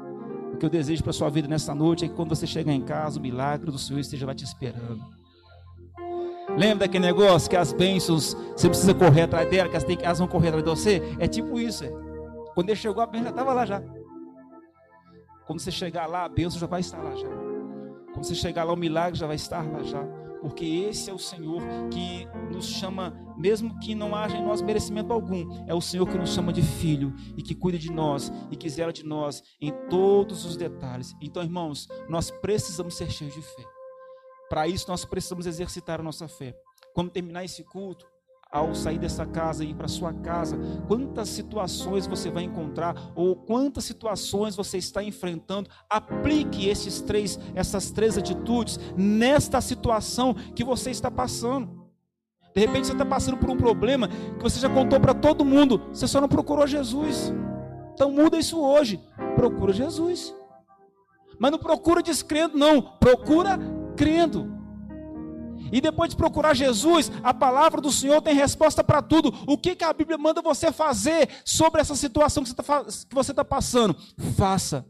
O 0.54 0.58
que 0.58 0.66
eu 0.66 0.70
desejo 0.70 1.04
para 1.04 1.12
a 1.12 1.14
sua 1.14 1.30
vida 1.30 1.48
nessa 1.48 1.74
noite 1.74 2.04
é 2.04 2.08
que 2.10 2.16
quando 2.16 2.36
você 2.36 2.46
chegar 2.46 2.74
em 2.74 2.82
casa, 2.82 3.18
o 3.18 3.22
milagre 3.22 3.72
do 3.72 3.80
Senhor 3.80 4.00
esteja 4.00 4.26
lá 4.26 4.36
te 4.36 4.44
esperando. 4.44 5.23
Lembra 6.50 6.88
daquele 6.88 7.06
negócio 7.06 7.50
que 7.50 7.56
as 7.56 7.74
bênçãos, 7.74 8.36
você 8.56 8.68
precisa 8.68 8.94
correr 8.94 9.24
atrás 9.24 9.50
dela, 9.50 9.70
que 9.70 9.76
elas, 9.76 9.90
elas 10.02 10.20
vão 10.20 10.28
correr 10.28 10.50
atrás 10.50 10.64
de 10.64 10.70
você? 10.70 11.02
É 11.20 11.28
tipo 11.28 11.60
isso. 11.60 11.84
É. 11.84 11.92
Quando 12.54 12.70
ele 12.70 12.76
chegou, 12.76 13.02
a 13.02 13.08
bênção 13.08 13.26
já 13.26 13.30
estava 13.32 13.54
lá 13.54 13.66
já. 13.66 13.82
Quando 15.48 15.60
você 15.60 15.72
chegar 15.72 16.06
lá, 16.08 16.26
a 16.26 16.30
bênção 16.30 16.60
já 16.60 16.68
vai 16.68 16.82
estar 16.82 17.02
lá 17.02 17.16
já. 17.16 17.28
Quando 18.14 18.26
você 18.26 18.36
chegar 18.36 18.64
lá, 18.64 18.74
o 18.74 18.78
milagre 18.78 19.20
já 19.20 19.26
vai 19.26 19.36
estar 19.36 19.64
lá 19.70 19.82
já. 19.84 20.04
Porque 20.42 20.66
esse 20.66 21.10
é 21.10 21.14
o 21.14 21.18
Senhor 21.18 21.62
que 21.90 22.28
nos 22.52 22.68
chama, 22.68 23.14
mesmo 23.38 23.80
que 23.80 23.96
não 23.96 24.14
haja 24.14 24.36
em 24.36 24.44
nós 24.44 24.62
merecimento 24.62 25.14
algum, 25.14 25.66
é 25.66 25.74
o 25.74 25.80
Senhor 25.80 26.06
que 26.06 26.18
nos 26.18 26.34
chama 26.34 26.52
de 26.52 26.62
filho 26.62 27.14
e 27.38 27.42
que 27.42 27.56
cuida 27.56 27.78
de 27.78 27.90
nós 27.90 28.32
e 28.52 28.56
que 28.58 28.70
zela 28.70 28.92
de 28.92 29.06
nós 29.06 29.42
em 29.62 29.72
todos 29.90 30.46
os 30.46 30.58
detalhes. 30.58 31.16
Então, 31.22 31.42
irmãos, 31.42 31.88
nós 32.10 32.30
precisamos 32.30 32.96
ser 32.96 33.10
cheios 33.10 33.34
de 33.34 33.42
fé. 33.42 33.64
Para 34.54 34.68
isso, 34.68 34.86
nós 34.88 35.04
precisamos 35.04 35.48
exercitar 35.48 36.00
a 36.00 36.04
nossa 36.04 36.28
fé. 36.28 36.56
Quando 36.94 37.10
terminar 37.10 37.44
esse 37.44 37.64
culto, 37.64 38.06
ao 38.52 38.76
sair 38.76 39.00
dessa 39.00 39.26
casa 39.26 39.66
e 39.66 39.72
ir 39.72 39.74
para 39.74 39.88
sua 39.88 40.14
casa, 40.14 40.60
quantas 40.88 41.30
situações 41.30 42.06
você 42.06 42.30
vai 42.30 42.44
encontrar 42.44 42.96
ou 43.16 43.36
quantas 43.36 43.84
situações 43.84 44.56
você 44.56 44.78
está 44.78 45.04
enfrentando, 45.04 45.72
aplique 45.90 46.70
esses 46.70 47.02
três, 47.02 47.40
essas 47.56 47.90
três 47.90 48.16
atitudes 48.16 48.80
nesta 48.96 49.60
situação 49.60 50.36
que 50.56 50.64
você 50.64 50.92
está 50.92 51.10
passando. 51.10 51.88
De 52.54 52.62
repente 52.62 52.86
você 52.86 52.94
está 52.94 53.06
passando 53.06 53.38
por 53.38 53.50
um 53.50 53.58
problema 53.58 54.08
que 54.08 54.44
você 54.44 54.60
já 54.60 54.70
contou 54.70 55.00
para 55.00 55.16
todo 55.16 55.44
mundo, 55.44 55.82
você 55.92 56.08
só 56.08 56.22
não 56.22 56.30
procurou 56.30 56.68
Jesus. 56.68 57.34
Então 57.96 58.12
muda 58.12 58.38
isso 58.38 58.62
hoje. 58.62 59.04
Procura 59.36 59.74
Jesus. 59.74 60.32
Mas 61.40 61.52
não 61.52 61.60
procura 61.60 62.02
descrendo, 62.02 62.58
não. 62.58 62.82
Procura 62.82 63.58
crendo. 63.96 64.52
E 65.72 65.82
depois 65.82 66.10
de 66.12 66.16
procurar 66.16 66.54
Jesus, 66.54 67.12
a 67.24 67.34
palavra 67.34 67.82
do 67.82 67.92
Senhor 67.92 68.22
tem 68.22 68.36
resposta 68.36 68.84
para 68.84 69.02
tudo. 69.02 69.34
O 69.48 69.58
que, 69.58 69.76
que 69.76 69.84
a 69.84 69.94
Bíblia 69.94 70.18
manda 70.18 70.42
você 70.42 70.72
fazer 70.72 71.30
sobre 71.44 71.82
essa 71.82 71.96
situação 71.96 72.44
que 72.44 72.50
você 73.12 73.32
está 73.32 73.44
tá 73.44 73.46
passando? 73.46 73.96
Faça. 74.36 74.86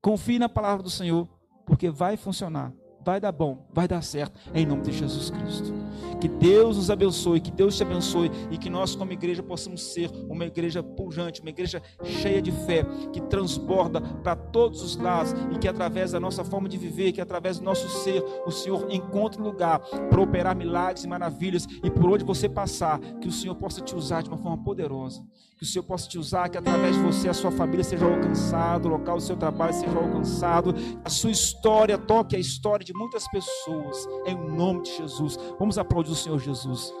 Confie 0.00 0.38
na 0.38 0.48
palavra 0.48 0.82
do 0.82 0.90
Senhor, 0.90 1.28
porque 1.66 1.90
vai 1.90 2.16
funcionar 2.16 2.72
vai 3.04 3.20
dar 3.20 3.32
bom, 3.32 3.66
vai 3.72 3.88
dar 3.88 4.02
certo, 4.02 4.38
em 4.54 4.64
nome 4.64 4.82
de 4.82 4.92
Jesus 4.92 5.30
Cristo. 5.30 5.72
Que 6.20 6.28
Deus 6.28 6.76
nos 6.76 6.90
abençoe, 6.90 7.40
que 7.40 7.50
Deus 7.50 7.76
te 7.76 7.82
abençoe 7.82 8.30
e 8.50 8.56
que 8.56 8.70
nós, 8.70 8.94
como 8.94 9.12
igreja, 9.12 9.42
possamos 9.42 9.82
ser 9.82 10.10
uma 10.28 10.44
igreja 10.44 10.82
pujante, 10.82 11.40
uma 11.40 11.50
igreja 11.50 11.82
cheia 12.04 12.40
de 12.40 12.52
fé, 12.52 12.84
que 13.12 13.20
transborda 13.22 14.00
para 14.00 14.36
todos 14.36 14.82
os 14.82 14.96
lados 14.96 15.34
e 15.52 15.58
que 15.58 15.66
através 15.66 16.12
da 16.12 16.20
nossa 16.20 16.44
forma 16.44 16.68
de 16.68 16.78
viver, 16.78 17.12
que 17.12 17.20
através 17.20 17.58
do 17.58 17.64
nosso 17.64 17.88
ser, 18.04 18.22
o 18.46 18.50
Senhor 18.50 18.86
encontre 18.90 19.42
lugar 19.42 19.80
para 19.80 20.20
operar 20.20 20.54
milagres 20.54 21.04
e 21.04 21.08
maravilhas 21.08 21.66
e 21.82 21.90
por 21.90 22.10
onde 22.10 22.24
você 22.24 22.48
passar, 22.48 23.00
que 23.20 23.28
o 23.28 23.32
Senhor 23.32 23.54
possa 23.56 23.80
te 23.80 23.94
usar 23.94 24.22
de 24.22 24.28
uma 24.28 24.38
forma 24.38 24.62
poderosa, 24.62 25.24
que 25.62 25.68
o 25.68 25.70
Senhor 25.70 25.84
possa 25.84 26.08
te 26.08 26.18
usar, 26.18 26.48
que 26.48 26.58
através 26.58 26.96
de 26.96 27.02
você 27.02 27.28
a 27.28 27.32
sua 27.32 27.52
família 27.52 27.84
seja 27.84 28.04
alcançada, 28.04 28.88
o 28.88 28.90
local 28.90 29.18
do 29.18 29.22
seu 29.22 29.36
trabalho 29.36 29.72
seja 29.72 29.96
alcançado, 29.96 30.74
a 31.04 31.08
sua 31.08 31.30
história 31.30 31.96
toque 31.96 32.34
a 32.34 32.38
história 32.38 32.84
de 32.84 32.92
muitas 32.92 33.30
pessoas, 33.30 34.08
em 34.26 34.34
nome 34.34 34.82
de 34.82 34.96
Jesus. 34.96 35.38
Vamos 35.60 35.78
aplaudir 35.78 36.10
o 36.10 36.16
Senhor 36.16 36.40
Jesus. 36.40 36.92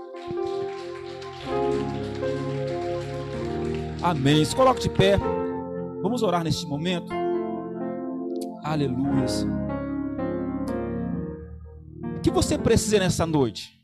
Amém. 4.00 4.44
Se 4.44 4.54
coloque 4.54 4.82
de 4.82 4.90
pé. 4.90 5.18
Vamos 6.00 6.22
orar 6.22 6.44
neste 6.44 6.64
momento. 6.64 7.12
Aleluia. 8.62 9.26
O 12.16 12.20
que 12.20 12.30
você 12.30 12.56
precisa 12.56 13.00
nessa 13.00 13.26
noite? 13.26 13.82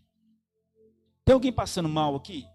Tem 1.25 1.35
alguém 1.35 1.53
passando 1.53 1.89
mal 1.89 2.15
aqui? 2.15 2.47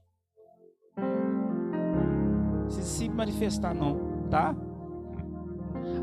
Se 3.04 3.10
manifestar 3.10 3.76
não, 3.76 4.28
tá? 4.30 4.56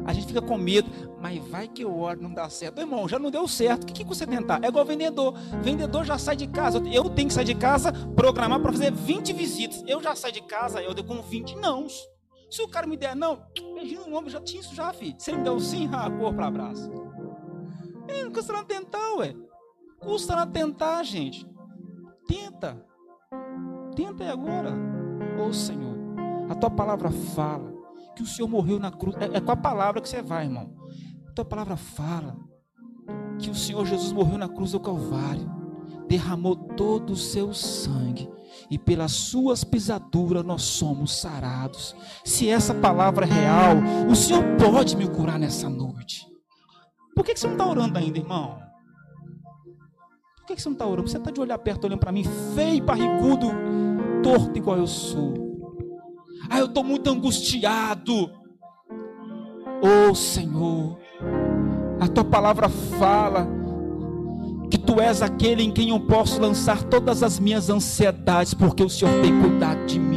A 0.05 0.13
gente 0.13 0.27
fica 0.27 0.43
com 0.43 0.59
medo, 0.59 0.91
mas 1.19 1.43
vai 1.49 1.67
que 1.67 1.83
eu 1.83 1.99
oro, 1.99 2.23
não 2.23 2.35
dá 2.35 2.51
certo. 2.51 2.79
Irmão, 2.79 3.09
já 3.09 3.19
não 3.19 3.31
deu 3.31 3.49
certo. 3.49 3.85
O 3.85 3.87
que, 3.87 4.05
que 4.05 4.05
você 4.05 4.27
tentar? 4.27 4.63
É 4.63 4.69
igual 4.69 4.85
vendedor. 4.85 5.33
Vendedor 5.63 6.05
já 6.05 6.19
sai 6.19 6.37
de 6.37 6.47
casa. 6.47 6.79
Eu 6.93 7.09
tenho 7.09 7.29
que 7.29 7.35
sair 7.35 7.47
de 7.47 7.55
casa, 7.55 7.91
programar 8.15 8.61
para 8.61 8.71
fazer 8.71 8.93
20 8.93 9.33
visitas. 9.33 9.83
Eu 9.87 10.03
já 10.03 10.15
saio 10.15 10.35
de 10.35 10.43
casa, 10.43 10.83
eu 10.83 10.93
dei 10.93 11.03
com 11.03 11.23
20 11.23 11.57
não. 11.57 11.87
Se 11.89 12.61
o 12.63 12.69
cara 12.69 12.87
me 12.87 12.99
der 12.99 13.17
não, 13.17 13.47
beijinho 13.75 14.07
no 14.07 14.17
ombro, 14.19 14.29
já 14.29 14.41
tinha 14.41 14.61
isso 14.61 14.75
já, 14.75 14.93
filho. 14.93 15.15
Se 15.19 15.31
ele 15.31 15.39
me 15.39 15.45
der 15.45 15.53
o 15.53 15.61
sim, 15.61 15.89
ah, 15.93 16.11
cor 16.11 16.35
para 16.35 16.49
abraço. 16.49 16.91
É, 18.09 18.25
não 18.25 18.31
custa 18.31 18.53
não 18.53 18.65
tentar, 18.65 19.15
ué. 19.15 19.35
custa 20.01 20.37
na 20.37 20.47
tentar, 20.47 21.03
gente. 21.03 21.47
Tenta. 22.27 22.85
Tenta 23.97 24.25
aí 24.25 24.31
agora. 24.31 24.71
Ô 25.39 25.47
oh, 25.47 25.53
Senhor, 25.55 25.90
a 26.51 26.55
tua 26.57 26.69
palavra 26.69 27.13
fala 27.13 27.73
que 28.17 28.25
o 28.25 28.27
Senhor 28.27 28.49
morreu 28.49 28.81
na 28.81 28.91
cruz. 28.91 29.17
É, 29.21 29.37
é 29.37 29.41
com 29.41 29.53
a 29.53 29.57
palavra 29.57 30.01
que 30.01 30.09
você 30.09 30.21
vai, 30.21 30.47
irmão. 30.47 30.75
A 31.29 31.33
tua 31.33 31.45
palavra 31.45 31.77
fala 31.77 32.37
que 33.39 33.49
o 33.49 33.55
Senhor 33.55 33.87
Jesus 33.87 34.11
morreu 34.11 34.37
na 34.37 34.49
cruz 34.49 34.73
do 34.73 34.81
Calvário, 34.81 35.49
derramou 36.09 36.57
todo 36.57 37.11
o 37.11 37.17
seu 37.17 37.55
sangue 37.55 38.29
e 38.69 38.77
pelas 38.77 39.13
suas 39.13 39.63
pisaduras 39.63 40.45
nós 40.45 40.63
somos 40.63 41.21
sarados. 41.21 41.95
Se 42.25 42.49
essa 42.49 42.75
palavra 42.75 43.27
é 43.27 43.29
real, 43.29 43.77
o 44.11 44.17
Senhor 44.17 44.43
pode 44.57 44.97
me 44.97 45.09
curar 45.09 45.39
nessa 45.39 45.71
noite. 45.71 46.27
Por 47.15 47.25
que, 47.25 47.37
você 47.37 47.47
não 47.47 47.55
está 47.55 47.67
orando 47.67 47.97
ainda, 47.97 48.19
irmão? 48.19 48.59
Por 50.39 50.47
que, 50.47 50.61
você 50.61 50.69
não 50.69 50.75
está 50.75 50.85
orando? 50.85 51.09
Você 51.09 51.17
está 51.17 51.31
de 51.31 51.41
olhar 51.41 51.59
perto, 51.59 51.85
olhando 51.85 52.01
para 52.01 52.11
mim, 52.11 52.25
feio, 52.57 52.83
barrigudo, 52.83 53.53
torto 54.21 54.59
igual 54.59 54.79
eu 54.79 54.87
sou. 54.89 55.50
Ah, 56.51 56.59
eu 56.59 56.67
estou 56.67 56.83
muito 56.83 57.09
angustiado. 57.09 58.29
Oh 59.81 60.15
Senhor, 60.15 60.99
a 62.01 62.09
tua 62.09 62.25
palavra 62.25 62.69
fala 62.69 63.49
que 64.69 64.77
tu 64.77 65.01
és 65.01 65.23
aquele 65.23 65.63
em 65.63 65.71
quem 65.71 65.91
eu 65.91 66.01
posso 66.01 66.41
lançar 66.41 66.83
todas 66.83 67.23
as 67.23 67.39
minhas 67.39 67.71
ansiedades, 67.71 68.53
porque 68.53 68.83
o 68.83 68.89
Senhor 68.89 69.23
tem 69.23 69.41
cuidado 69.41 69.87
de 69.87 70.01
mim. 70.01 70.10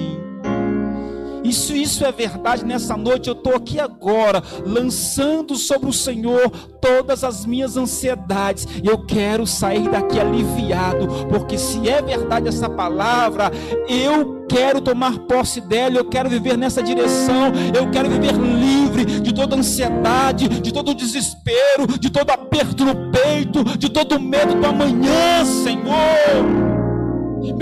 Isso, 1.53 1.75
isso 1.75 2.03
é 2.03 2.11
verdade. 2.11 2.65
Nessa 2.65 2.97
noite 2.97 3.29
eu 3.29 3.35
estou 3.35 3.55
aqui 3.55 3.79
agora, 3.79 4.41
lançando 4.65 5.55
sobre 5.55 5.87
o 5.87 5.93
Senhor 5.93 6.49
todas 6.81 7.23
as 7.23 7.45
minhas 7.45 7.77
ansiedades. 7.77 8.67
Eu 8.83 9.05
quero 9.05 9.45
sair 9.45 9.87
daqui 9.87 10.19
aliviado, 10.19 11.07
porque 11.29 11.55
se 11.55 11.87
é 11.87 12.01
verdade 12.01 12.47
essa 12.47 12.67
palavra, 12.67 13.51
eu 13.87 14.47
quero 14.49 14.81
tomar 14.81 15.19
posse 15.19 15.61
dela, 15.61 15.97
eu 15.97 16.05
quero 16.05 16.27
viver 16.27 16.57
nessa 16.57 16.81
direção, 16.81 17.51
eu 17.77 17.87
quero 17.91 18.09
viver 18.09 18.33
livre 18.33 19.05
de 19.21 19.31
toda 19.31 19.55
ansiedade, 19.55 20.49
de 20.49 20.73
todo 20.73 20.95
desespero, 20.95 21.85
de 21.99 22.09
todo 22.09 22.31
aperto 22.31 22.83
no 22.83 23.11
peito, 23.11 23.63
de 23.77 23.89
todo 23.89 24.19
medo 24.19 24.55
do 24.55 24.65
amanhã, 24.65 25.45
Senhor. 25.45 26.72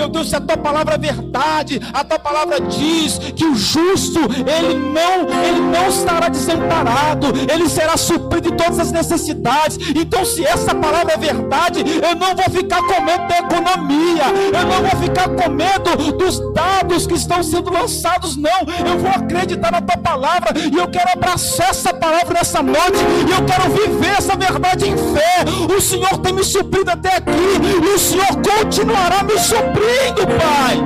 Meu 0.02 0.10
Deus, 0.10 0.30
se 0.32 0.36
a 0.36 0.42
tua 0.42 0.58
palavra 0.58 0.96
é 0.96 0.98
verdade, 0.98 1.80
a 1.94 2.04
tua 2.04 2.18
palavra 2.18 2.60
diz 2.60 3.20
que 3.20 3.46
o 3.46 3.54
justo, 3.54 4.20
ele 4.20 4.74
não, 4.80 5.30
ele 5.46 5.60
não 5.60 5.90
estará 5.90 6.28
desamparado, 6.28 7.28
ele 7.48 7.70
será 7.70 7.96
suprido 7.96 8.50
de 8.50 8.58
todas 8.58 8.80
as 8.80 8.92
necessidades. 8.92 9.78
Então, 9.96 10.26
se 10.26 10.44
essa 10.44 10.74
palavra 10.74 11.14
é 11.14 11.18
verdade, 11.18 11.82
eu 11.82 12.16
não 12.16 12.36
vou 12.36 12.50
ficar 12.50 12.82
com 12.82 13.00
medo 13.00 13.28
da 13.28 13.38
economia, 13.38 14.24
eu 14.48 14.66
não 14.66 14.90
vou 14.90 15.00
ficar 15.02 15.30
com 15.30 15.52
medo 15.52 16.12
dos 16.14 16.40
dados 16.52 17.06
que 17.06 17.14
estão 17.14 17.44
sendo 17.44 17.72
lançados, 17.72 18.36
não. 18.36 18.50
Eu 18.84 18.98
vou 18.98 19.12
acreditar 19.12 19.72
na 19.72 19.82
tua 19.82 19.98
palavra 19.98 20.52
e 20.58 20.76
eu 20.76 20.88
quero 20.88 21.12
abraçar 21.14 21.70
essa 21.70 21.94
palavra 21.94 22.34
nessa 22.34 22.64
noite 22.64 22.98
e 23.28 23.32
eu 23.32 23.46
quero 23.46 23.70
viver 23.70 24.18
essa 24.18 24.36
verdade 24.36 24.90
em 24.90 24.98
fé. 24.98 25.46
O 25.78 25.80
Senhor 25.80 26.18
tem 26.18 26.34
me 26.34 26.44
suprido 26.44 26.90
até 26.90 27.18
aqui 27.18 27.32
e 27.84 27.88
o 27.88 28.00
Senhor 28.00 28.26
continuará 28.42 29.22
me 29.22 29.38
suprindo 29.38 29.91
cumprindo, 29.92 30.28
Pai. 30.38 30.78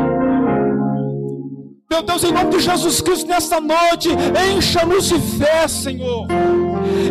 Meu 1.89 2.02
Deus, 2.02 2.24
em 2.24 2.32
nome 2.32 2.50
de 2.50 2.60
Jesus 2.60 3.00
Cristo, 3.00 3.28
nessa 3.28 3.62
noite, 3.62 4.10
encha-nos 4.58 5.08
de 5.08 5.20
fé, 5.38 5.68
Senhor. 5.68 6.28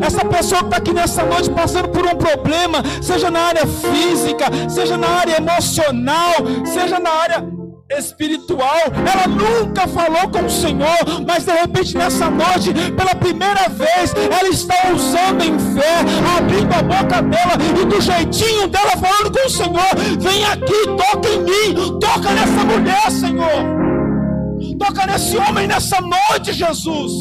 Essa 0.05 0.25
pessoa 0.25 0.61
que 0.61 0.67
está 0.67 0.77
aqui 0.77 0.93
nessa 0.93 1.25
noite 1.25 1.49
passando 1.51 1.89
por 1.89 2.05
um 2.05 2.17
problema, 2.17 2.83
seja 3.01 3.31
na 3.31 3.41
área 3.41 3.67
física, 3.67 4.47
seja 4.69 4.97
na 4.97 5.09
área 5.09 5.37
emocional, 5.37 6.35
seja 6.67 6.99
na 6.99 7.11
área 7.11 7.64
espiritual, 7.99 8.81
ela 8.95 9.27
nunca 9.27 9.87
falou 9.89 10.29
com 10.29 10.47
o 10.47 10.51
Senhor, 10.51 10.99
mas 11.27 11.45
de 11.45 11.53
repente 11.53 11.97
nessa 11.97 12.31
noite, 12.31 12.73
pela 12.97 13.15
primeira 13.15 13.69
vez, 13.69 14.15
ela 14.15 14.49
está 14.49 14.75
usando 14.93 15.43
em 15.43 15.59
fé, 15.59 15.99
abrindo 16.37 16.73
a 16.73 16.83
boca 16.83 17.23
dela 17.23 17.55
e 17.81 17.85
do 17.85 18.01
jeitinho 18.01 18.69
dela 18.69 18.93
falando 18.93 19.33
com 19.33 19.47
o 19.47 19.51
Senhor: 19.51 20.21
vem 20.21 20.45
aqui, 20.45 20.87
toca 20.97 21.29
em 21.29 21.41
mim, 21.43 21.99
toca 22.01 22.31
nessa 22.31 22.65
mulher, 22.65 23.11
Senhor, 23.11 24.79
toca 24.79 25.07
nesse 25.07 25.37
homem 25.37 25.67
nessa 25.67 26.01
noite, 26.01 26.53
Jesus. 26.53 27.13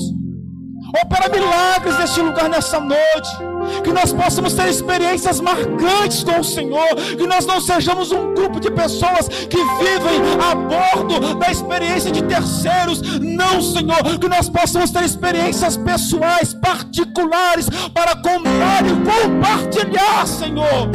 Opera 1.03 1.27
milagres 1.27 1.97
neste 1.97 2.21
lugar 2.21 2.47
nessa 2.47 2.79
noite. 2.79 3.52
Que 3.83 3.91
nós 3.91 4.11
possamos 4.11 4.53
ter 4.53 4.67
experiências 4.67 5.39
marcantes 5.39 6.23
com 6.23 6.39
o 6.39 6.43
Senhor. 6.43 6.95
Que 7.17 7.27
nós 7.27 7.45
não 7.45 7.59
sejamos 7.61 8.11
um 8.11 8.33
grupo 8.33 8.59
de 8.59 8.71
pessoas 8.71 9.27
que 9.27 9.57
vivem 9.57 10.21
a 10.41 10.55
bordo 10.55 11.35
da 11.35 11.51
experiência 11.51 12.11
de 12.11 12.23
terceiros. 12.23 13.01
Não, 13.19 13.61
Senhor. 13.61 14.19
Que 14.19 14.27
nós 14.27 14.49
possamos 14.49 14.91
ter 14.91 15.03
experiências 15.03 15.77
pessoais, 15.77 16.53
particulares, 16.53 17.67
para 17.93 18.15
contar 18.15 18.83
e 18.85 18.93
compartilhar, 19.03 20.27
Senhor 20.27 20.89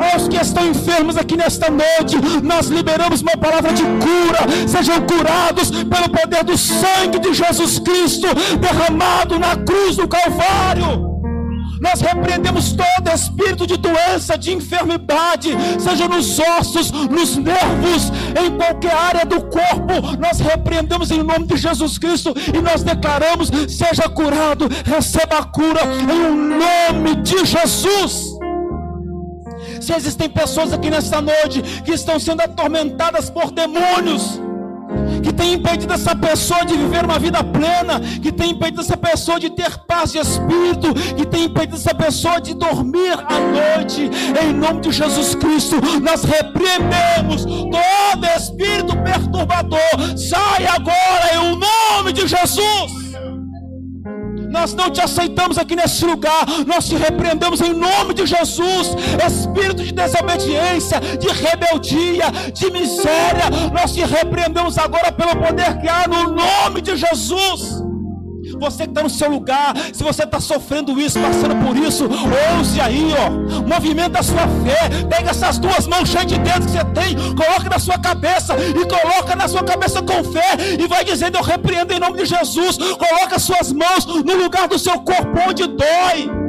aos 0.00 0.28
que 0.28 0.36
estão 0.36 0.66
enfermos 0.66 1.16
aqui 1.16 1.36
nesta 1.36 1.70
noite, 1.70 2.16
nós 2.42 2.68
liberamos 2.68 3.20
uma 3.20 3.36
palavra 3.36 3.72
de 3.72 3.82
cura, 3.82 4.68
sejam 4.68 5.00
curados 5.02 5.70
pelo 5.70 6.08
poder 6.08 6.44
do 6.44 6.56
sangue 6.56 7.18
de 7.18 7.34
Jesus 7.34 7.78
Cristo 7.78 8.26
derramado 8.58 9.38
na 9.38 9.56
cruz 9.56 9.96
do 9.96 10.08
Calvário. 10.08 11.09
Nós 11.80 12.02
repreendemos 12.02 12.72
todo 12.72 13.14
espírito 13.14 13.66
de 13.66 13.78
doença, 13.78 14.36
de 14.36 14.52
enfermidade, 14.52 15.48
seja 15.78 16.06
nos 16.06 16.38
ossos, 16.38 16.90
nos 16.90 17.36
nervos, 17.36 18.12
em 18.38 18.56
qualquer 18.56 18.94
área 18.94 19.24
do 19.24 19.40
corpo. 19.46 20.16
Nós 20.18 20.38
repreendemos 20.40 21.10
em 21.10 21.22
nome 21.22 21.46
de 21.46 21.56
Jesus 21.56 21.96
Cristo 21.96 22.34
e 22.54 22.60
nós 22.60 22.82
declaramos: 22.82 23.50
seja 23.66 24.08
curado, 24.10 24.68
receba 24.84 25.38
a 25.38 25.44
cura 25.44 25.80
em 25.84 26.30
nome 26.30 27.16
de 27.22 27.46
Jesus. 27.46 28.38
Se 29.80 29.94
existem 29.94 30.28
pessoas 30.28 30.74
aqui 30.74 30.90
nesta 30.90 31.22
noite 31.22 31.62
que 31.82 31.92
estão 31.92 32.20
sendo 32.20 32.42
atormentadas 32.42 33.30
por 33.30 33.50
demônios, 33.50 34.38
que 35.22 35.32
tem 35.32 35.54
impedido 35.54 35.92
essa 35.92 36.14
pessoa 36.14 36.64
de 36.64 36.76
viver 36.76 37.04
uma 37.04 37.18
vida 37.18 37.42
plena, 37.42 38.00
que 38.22 38.32
tem 38.32 38.50
impedido 38.50 38.80
essa 38.80 38.96
pessoa 38.96 39.38
de 39.38 39.50
ter 39.50 39.78
paz 39.86 40.12
de 40.12 40.18
espírito, 40.18 40.92
que 41.16 41.26
tem 41.26 41.44
impedido 41.44 41.76
essa 41.76 41.94
pessoa 41.94 42.40
de 42.40 42.54
dormir 42.54 43.12
à 43.12 43.38
noite, 43.38 44.10
em 44.42 44.52
nome 44.52 44.80
de 44.80 44.92
Jesus 44.92 45.34
Cristo, 45.34 45.76
nós 46.02 46.24
repreendemos 46.24 47.44
todo 47.44 48.26
espírito 48.36 48.96
perturbador, 48.98 49.78
sai 50.16 50.66
agora 50.66 51.34
em 51.34 51.56
nome 51.56 52.12
de 52.12 52.26
Jesus. 52.26 53.09
Nós 54.50 54.74
não 54.74 54.90
te 54.90 55.00
aceitamos 55.00 55.56
aqui 55.58 55.76
nesse 55.76 56.04
lugar. 56.04 56.44
Nós 56.66 56.86
te 56.86 56.96
repreendemos 56.96 57.60
em 57.60 57.72
nome 57.72 58.14
de 58.14 58.26
Jesus. 58.26 58.88
Espírito 59.26 59.82
de 59.84 59.92
desobediência, 59.92 61.00
de 61.00 61.28
rebeldia, 61.28 62.30
de 62.52 62.70
miséria. 62.70 63.48
Nós 63.72 63.92
te 63.92 64.00
repreendemos 64.00 64.76
agora 64.76 65.12
pelo 65.12 65.36
poder 65.36 65.80
que 65.80 65.88
há 65.88 66.06
no 66.08 66.34
nome 66.34 66.80
de 66.80 66.96
Jesus. 66.96 67.89
Você 68.60 68.84
que 68.84 68.90
está 68.90 69.02
no 69.02 69.08
seu 69.08 69.30
lugar, 69.30 69.74
se 69.92 70.04
você 70.04 70.24
está 70.24 70.38
sofrendo 70.38 71.00
isso, 71.00 71.18
passando 71.18 71.56
por 71.64 71.74
isso, 71.76 72.04
ouse 72.04 72.78
aí, 72.78 73.12
ó. 73.18 73.30
Movimenta 73.66 74.20
a 74.20 74.22
sua 74.22 74.46
fé. 74.62 75.06
Pega 75.08 75.30
essas 75.30 75.58
duas 75.58 75.86
mãos 75.86 76.08
cheias 76.08 76.26
de 76.26 76.38
dedos 76.38 76.66
que 76.66 76.72
você 76.72 76.84
tem, 76.84 77.16
coloca 77.34 77.70
na 77.70 77.78
sua 77.78 77.98
cabeça 77.98 78.54
e 78.58 78.86
coloca 78.86 79.34
na 79.34 79.48
sua 79.48 79.64
cabeça 79.64 80.02
com 80.02 80.22
fé 80.24 80.56
e 80.78 80.86
vai 80.86 81.02
dizendo: 81.04 81.38
Eu 81.38 81.42
repreendo 81.42 81.92
em 81.92 81.98
nome 81.98 82.18
de 82.18 82.26
Jesus. 82.26 82.76
Coloca 82.76 83.38
suas 83.38 83.72
mãos 83.72 84.04
no 84.04 84.36
lugar 84.36 84.68
do 84.68 84.78
seu 84.78 85.00
corpo 85.00 85.38
onde 85.48 85.66
dói. 85.66 86.39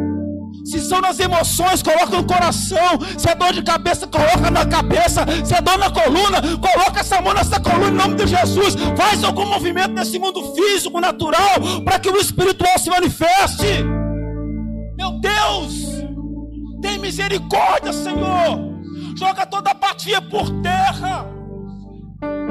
Se 0.66 0.80
são 0.80 1.02
nas 1.02 1.20
emoções, 1.20 1.82
coloca 1.82 2.16
no 2.16 2.24
coração. 2.24 3.00
Se 3.18 3.30
é 3.30 3.36
dor 3.36 3.54
de 3.54 3.62
cabeça, 3.64 4.08
coloca 4.08 4.50
na 4.52 4.66
cabeça. 4.66 5.26
Se 5.44 5.54
é 5.54 5.62
dor 5.62 5.78
na 5.78 5.90
coluna, 5.90 6.42
coloca 6.58 7.00
essa 7.00 7.22
mão 7.22 7.34
nessa 7.34 7.60
coluna 7.60 7.88
em 7.88 7.92
nome 7.92 8.16
de 8.16 8.28
Jesus. 8.28 8.76
Faz 8.96 9.24
algum 9.24 9.46
movimento 9.46 9.94
nesse 9.94 10.20
mundo 10.20 10.54
físico, 10.54 11.00
natural, 11.00 11.84
para 11.84 12.00
que 12.00 12.10
o 12.10 12.18
espiritual 12.18 12.78
se 12.78 12.90
manifeste. 12.90 13.84
Meu 14.98 15.12
Deus, 15.20 15.74
tem 16.82 17.00
misericórdia, 17.00 17.92
Senhor. 17.94 18.72
Joga 19.18 19.46
toda 19.46 19.72
apatia 19.72 20.22
por 20.22 20.50
terra. 20.62 21.26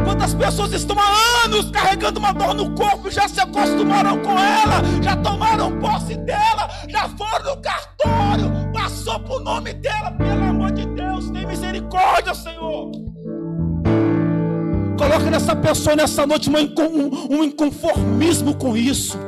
Quantas 0.05 0.35
pessoas 0.35 0.73
estão 0.73 0.97
há 0.99 1.45
anos 1.45 1.71
carregando 1.71 2.19
uma 2.19 2.33
dor 2.33 2.55
no 2.55 2.75
corpo 2.75 3.11
já 3.11 3.29
se 3.29 3.41
acostumaram 3.41 4.19
com 4.19 4.33
ela, 4.33 4.83
já 5.01 5.15
tomaram 5.17 5.79
posse 5.79 6.17
dela, 6.17 6.69
já 6.89 7.09
foram 7.11 7.55
no 7.55 7.63
cartório, 8.01 8.73
passou 8.73 9.21
por 9.21 9.41
nome 9.41 9.73
dela, 9.75 10.11
pelo 10.13 10.45
amor 10.45 10.73
de 10.73 10.87
Deus, 10.87 11.31
tem 11.31 11.47
misericórdia, 11.47 12.35
Senhor. 12.35 12.91
Coloque 14.99 15.31
nessa 15.31 15.57
pessoa 15.57 15.97
nessa 15.97 16.27
noite 16.27 16.51
um, 16.51 17.37
um 17.37 17.45
inconformismo 17.45 18.55
com 18.57 18.77
isso. 18.77 19.19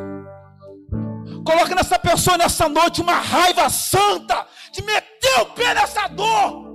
Coloque 1.45 1.75
nessa 1.75 1.99
pessoa 1.99 2.37
nessa 2.37 2.69
noite 2.69 3.01
uma 3.01 3.15
raiva 3.15 3.69
santa 3.69 4.47
de 4.73 4.83
meter 4.83 5.41
o 5.41 5.47
pé 5.47 5.75
nessa 5.75 6.09
dor 6.09 6.73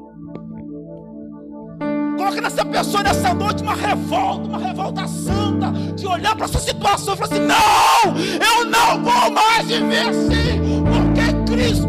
essa 2.48 2.66
pessoa 2.66 3.04
nessa 3.04 3.34
noite 3.34 3.62
uma 3.62 3.76
revolta, 3.76 4.48
uma 4.48 4.58
revolta 4.58 5.08
santa, 5.08 5.72
de 5.96 6.08
olhar 6.08 6.36
para 6.36 6.46
essa 6.46 6.60
situação 6.60 7.14
e 7.14 7.18
falar 7.18 7.32
assim: 7.32 7.46
não, 7.46 8.18
eu 8.48 8.66
não 8.66 9.04
vou 9.04 9.32
mais 9.32 9.68
viver 9.68 10.08
assim, 10.08 10.84
porque 10.84 11.52
Cristo 11.54 11.87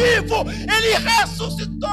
vivo, 0.00 0.44
Ele 0.50 0.94
ressuscitou, 0.96 1.88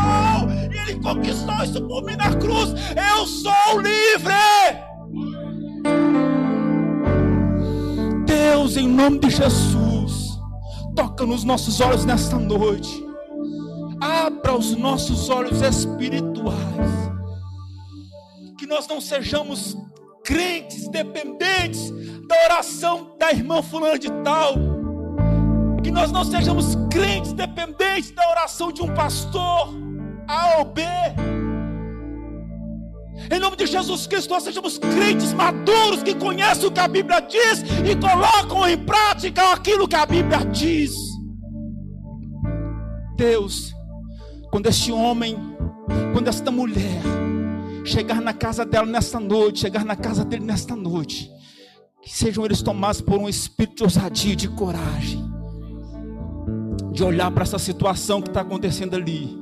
Ele 0.71 0.99
conquistou 0.99 1.63
isso 1.63 1.81
por 1.87 2.03
mim 2.05 2.15
na 2.15 2.33
cruz. 2.35 2.73
Eu 2.95 3.25
sou 3.27 3.81
livre. 3.81 4.33
Deus, 8.25 8.77
em 8.77 8.87
nome 8.87 9.19
de 9.19 9.29
Jesus, 9.29 10.39
toca 10.95 11.25
nos 11.25 11.43
nossos 11.43 11.81
olhos 11.81 12.05
nesta 12.05 12.37
noite. 12.37 13.05
Abra 13.99 14.55
os 14.55 14.75
nossos 14.75 15.29
olhos 15.29 15.61
espirituais. 15.61 16.57
Que 18.57 18.65
nós 18.65 18.87
não 18.87 19.01
sejamos 19.01 19.77
crentes 20.23 20.87
dependentes 20.89 21.91
da 22.27 22.35
oração 22.45 23.15
da 23.17 23.31
irmã 23.31 23.61
fulana 23.61 23.97
de 23.97 24.09
tal. 24.23 24.66
Que 25.87 25.91
nós 25.91 26.11
não 26.11 26.25
sejamos 26.25 26.75
crentes 26.91 27.31
dependentes 27.31 28.11
da 28.11 28.29
oração 28.29 28.73
de 28.73 28.81
um 28.81 28.93
pastor 28.93 29.73
A 30.27 30.57
ou 30.57 30.65
B. 30.65 30.81
Em 33.31 33.39
nome 33.39 33.55
de 33.55 33.65
Jesus 33.65 34.05
Cristo, 34.05 34.31
nós 34.31 34.43
sejamos 34.43 34.77
crentes 34.77 35.31
maduros 35.31 36.03
que 36.03 36.13
conhecem 36.13 36.67
o 36.67 36.71
que 36.73 36.79
a 36.81 36.89
Bíblia 36.89 37.21
diz 37.21 37.63
e 37.89 37.95
colocam 37.95 38.67
em 38.67 38.77
prática 38.77 39.53
aquilo 39.53 39.87
que 39.87 39.95
a 39.95 40.05
Bíblia 40.05 40.39
diz. 40.51 40.93
Deus, 43.15 43.73
quando 44.51 44.67
este 44.67 44.91
homem, 44.91 45.37
quando 46.11 46.27
esta 46.27 46.51
mulher 46.51 47.01
chegar 47.85 48.19
na 48.19 48.33
casa 48.33 48.65
dela 48.65 48.85
nesta 48.85 49.21
noite, 49.21 49.61
chegar 49.61 49.85
na 49.85 49.95
casa 49.95 50.25
dele 50.25 50.43
nesta 50.43 50.75
noite, 50.75 51.31
que 52.03 52.13
sejam 52.13 52.43
eles 52.43 52.61
tomados 52.61 52.99
por 52.99 53.17
um 53.17 53.29
espírito 53.29 53.77
de 53.77 53.83
ousadia, 53.83 54.35
de 54.35 54.49
coragem, 54.49 55.26
de 56.97 57.03
olhar 57.03 57.31
para 57.31 57.43
essa 57.43 57.59
situação 57.59 58.21
que 58.21 58.27
está 58.27 58.41
acontecendo 58.41 58.95
ali 58.95 59.37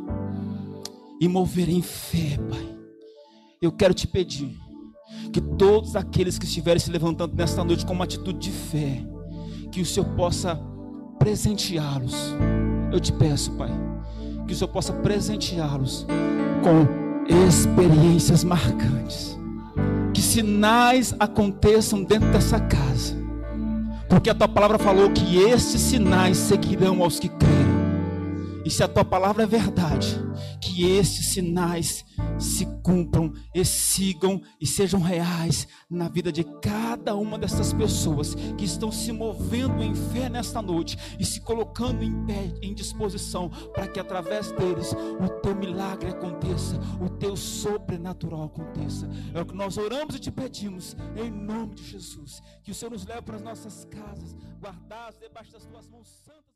e 1.19 1.27
mover 1.27 1.69
em 1.69 1.81
fé, 1.81 2.37
Pai. 2.49 2.77
Eu 3.61 3.71
quero 3.71 3.93
te 3.93 4.05
pedir 4.07 4.55
que 5.33 5.41
todos 5.41 5.95
aqueles 5.95 6.37
que 6.37 6.45
estiverem 6.45 6.79
se 6.79 6.91
levantando 6.91 7.35
nesta 7.35 7.63
noite 7.63 7.85
com 7.85 7.93
uma 7.93 8.03
atitude 8.03 8.39
de 8.39 8.51
fé, 8.51 9.01
que 9.71 9.81
o 9.81 9.85
Senhor 9.85 10.07
possa 10.15 10.59
presenteá-los. 11.17 12.35
Eu 12.91 12.99
te 12.99 13.11
peço, 13.11 13.51
Pai 13.53 13.71
que 14.47 14.53
o 14.53 14.55
Senhor 14.55 14.69
possa 14.69 14.93
presenteá-los 14.93 16.05
com 16.63 16.87
experiências 17.47 18.43
marcantes. 18.43 19.37
Que 20.13 20.21
sinais 20.21 21.13
aconteçam 21.19 22.03
dentro 22.03 22.31
dessa 22.31 22.59
casa. 22.59 23.24
Porque 24.09 24.29
a 24.29 24.35
tua 24.35 24.47
palavra 24.47 24.77
falou 24.77 25.09
que 25.11 25.37
esses 25.37 25.81
sinais 25.81 26.37
seguirão 26.37 27.01
aos 27.01 27.19
que 27.19 27.29
creem. 27.29 27.75
E 28.63 28.69
se 28.69 28.83
a 28.83 28.87
tua 28.87 29.05
palavra 29.05 29.43
é 29.43 29.47
verdade, 29.47 30.19
que 30.59 30.91
esses 30.91 31.27
sinais 31.27 32.03
se 32.39 32.67
cumpram 32.85 33.33
e 33.51 33.65
sigam 33.65 34.39
e 34.61 34.67
sejam 34.67 35.01
reais 35.01 35.67
na 35.89 36.07
vida 36.07 36.31
de 36.31 36.43
cada 36.43 37.15
uma 37.15 37.35
dessas 37.35 37.73
pessoas 37.73 38.35
que 38.55 38.63
estão 38.63 38.91
se 38.91 39.11
movendo 39.11 39.81
em 39.81 39.95
fé 39.95 40.29
nesta 40.29 40.61
noite 40.61 40.95
e 41.19 41.25
se 41.25 41.41
colocando 41.41 42.03
em 42.03 42.25
pé, 42.27 42.53
em 42.61 42.75
disposição, 42.75 43.49
para 43.73 43.87
que 43.87 43.99
através 43.99 44.51
deles 44.51 44.93
o 44.93 45.27
teu 45.41 45.55
milagre 45.55 46.11
aconteça, 46.11 46.79
o 47.01 47.09
teu 47.09 47.35
sobrenatural 47.35 48.43
aconteça. 48.43 49.09
É 49.33 49.41
o 49.41 49.45
que 49.45 49.55
nós 49.55 49.77
oramos 49.77 50.15
e 50.15 50.19
te 50.19 50.29
pedimos, 50.29 50.95
em 51.15 51.31
nome 51.31 51.73
de 51.73 51.83
Jesus. 51.83 52.39
Que 52.63 52.69
o 52.69 52.75
Senhor 52.75 52.91
nos 52.91 53.03
leve 53.03 53.23
para 53.23 53.37
as 53.37 53.41
nossas 53.41 53.85
casas, 53.85 54.35
guardadas 54.61 55.17
debaixo 55.19 55.53
das 55.53 55.65
tuas 55.65 55.87
mãos 55.87 56.07
santas. 56.23 56.55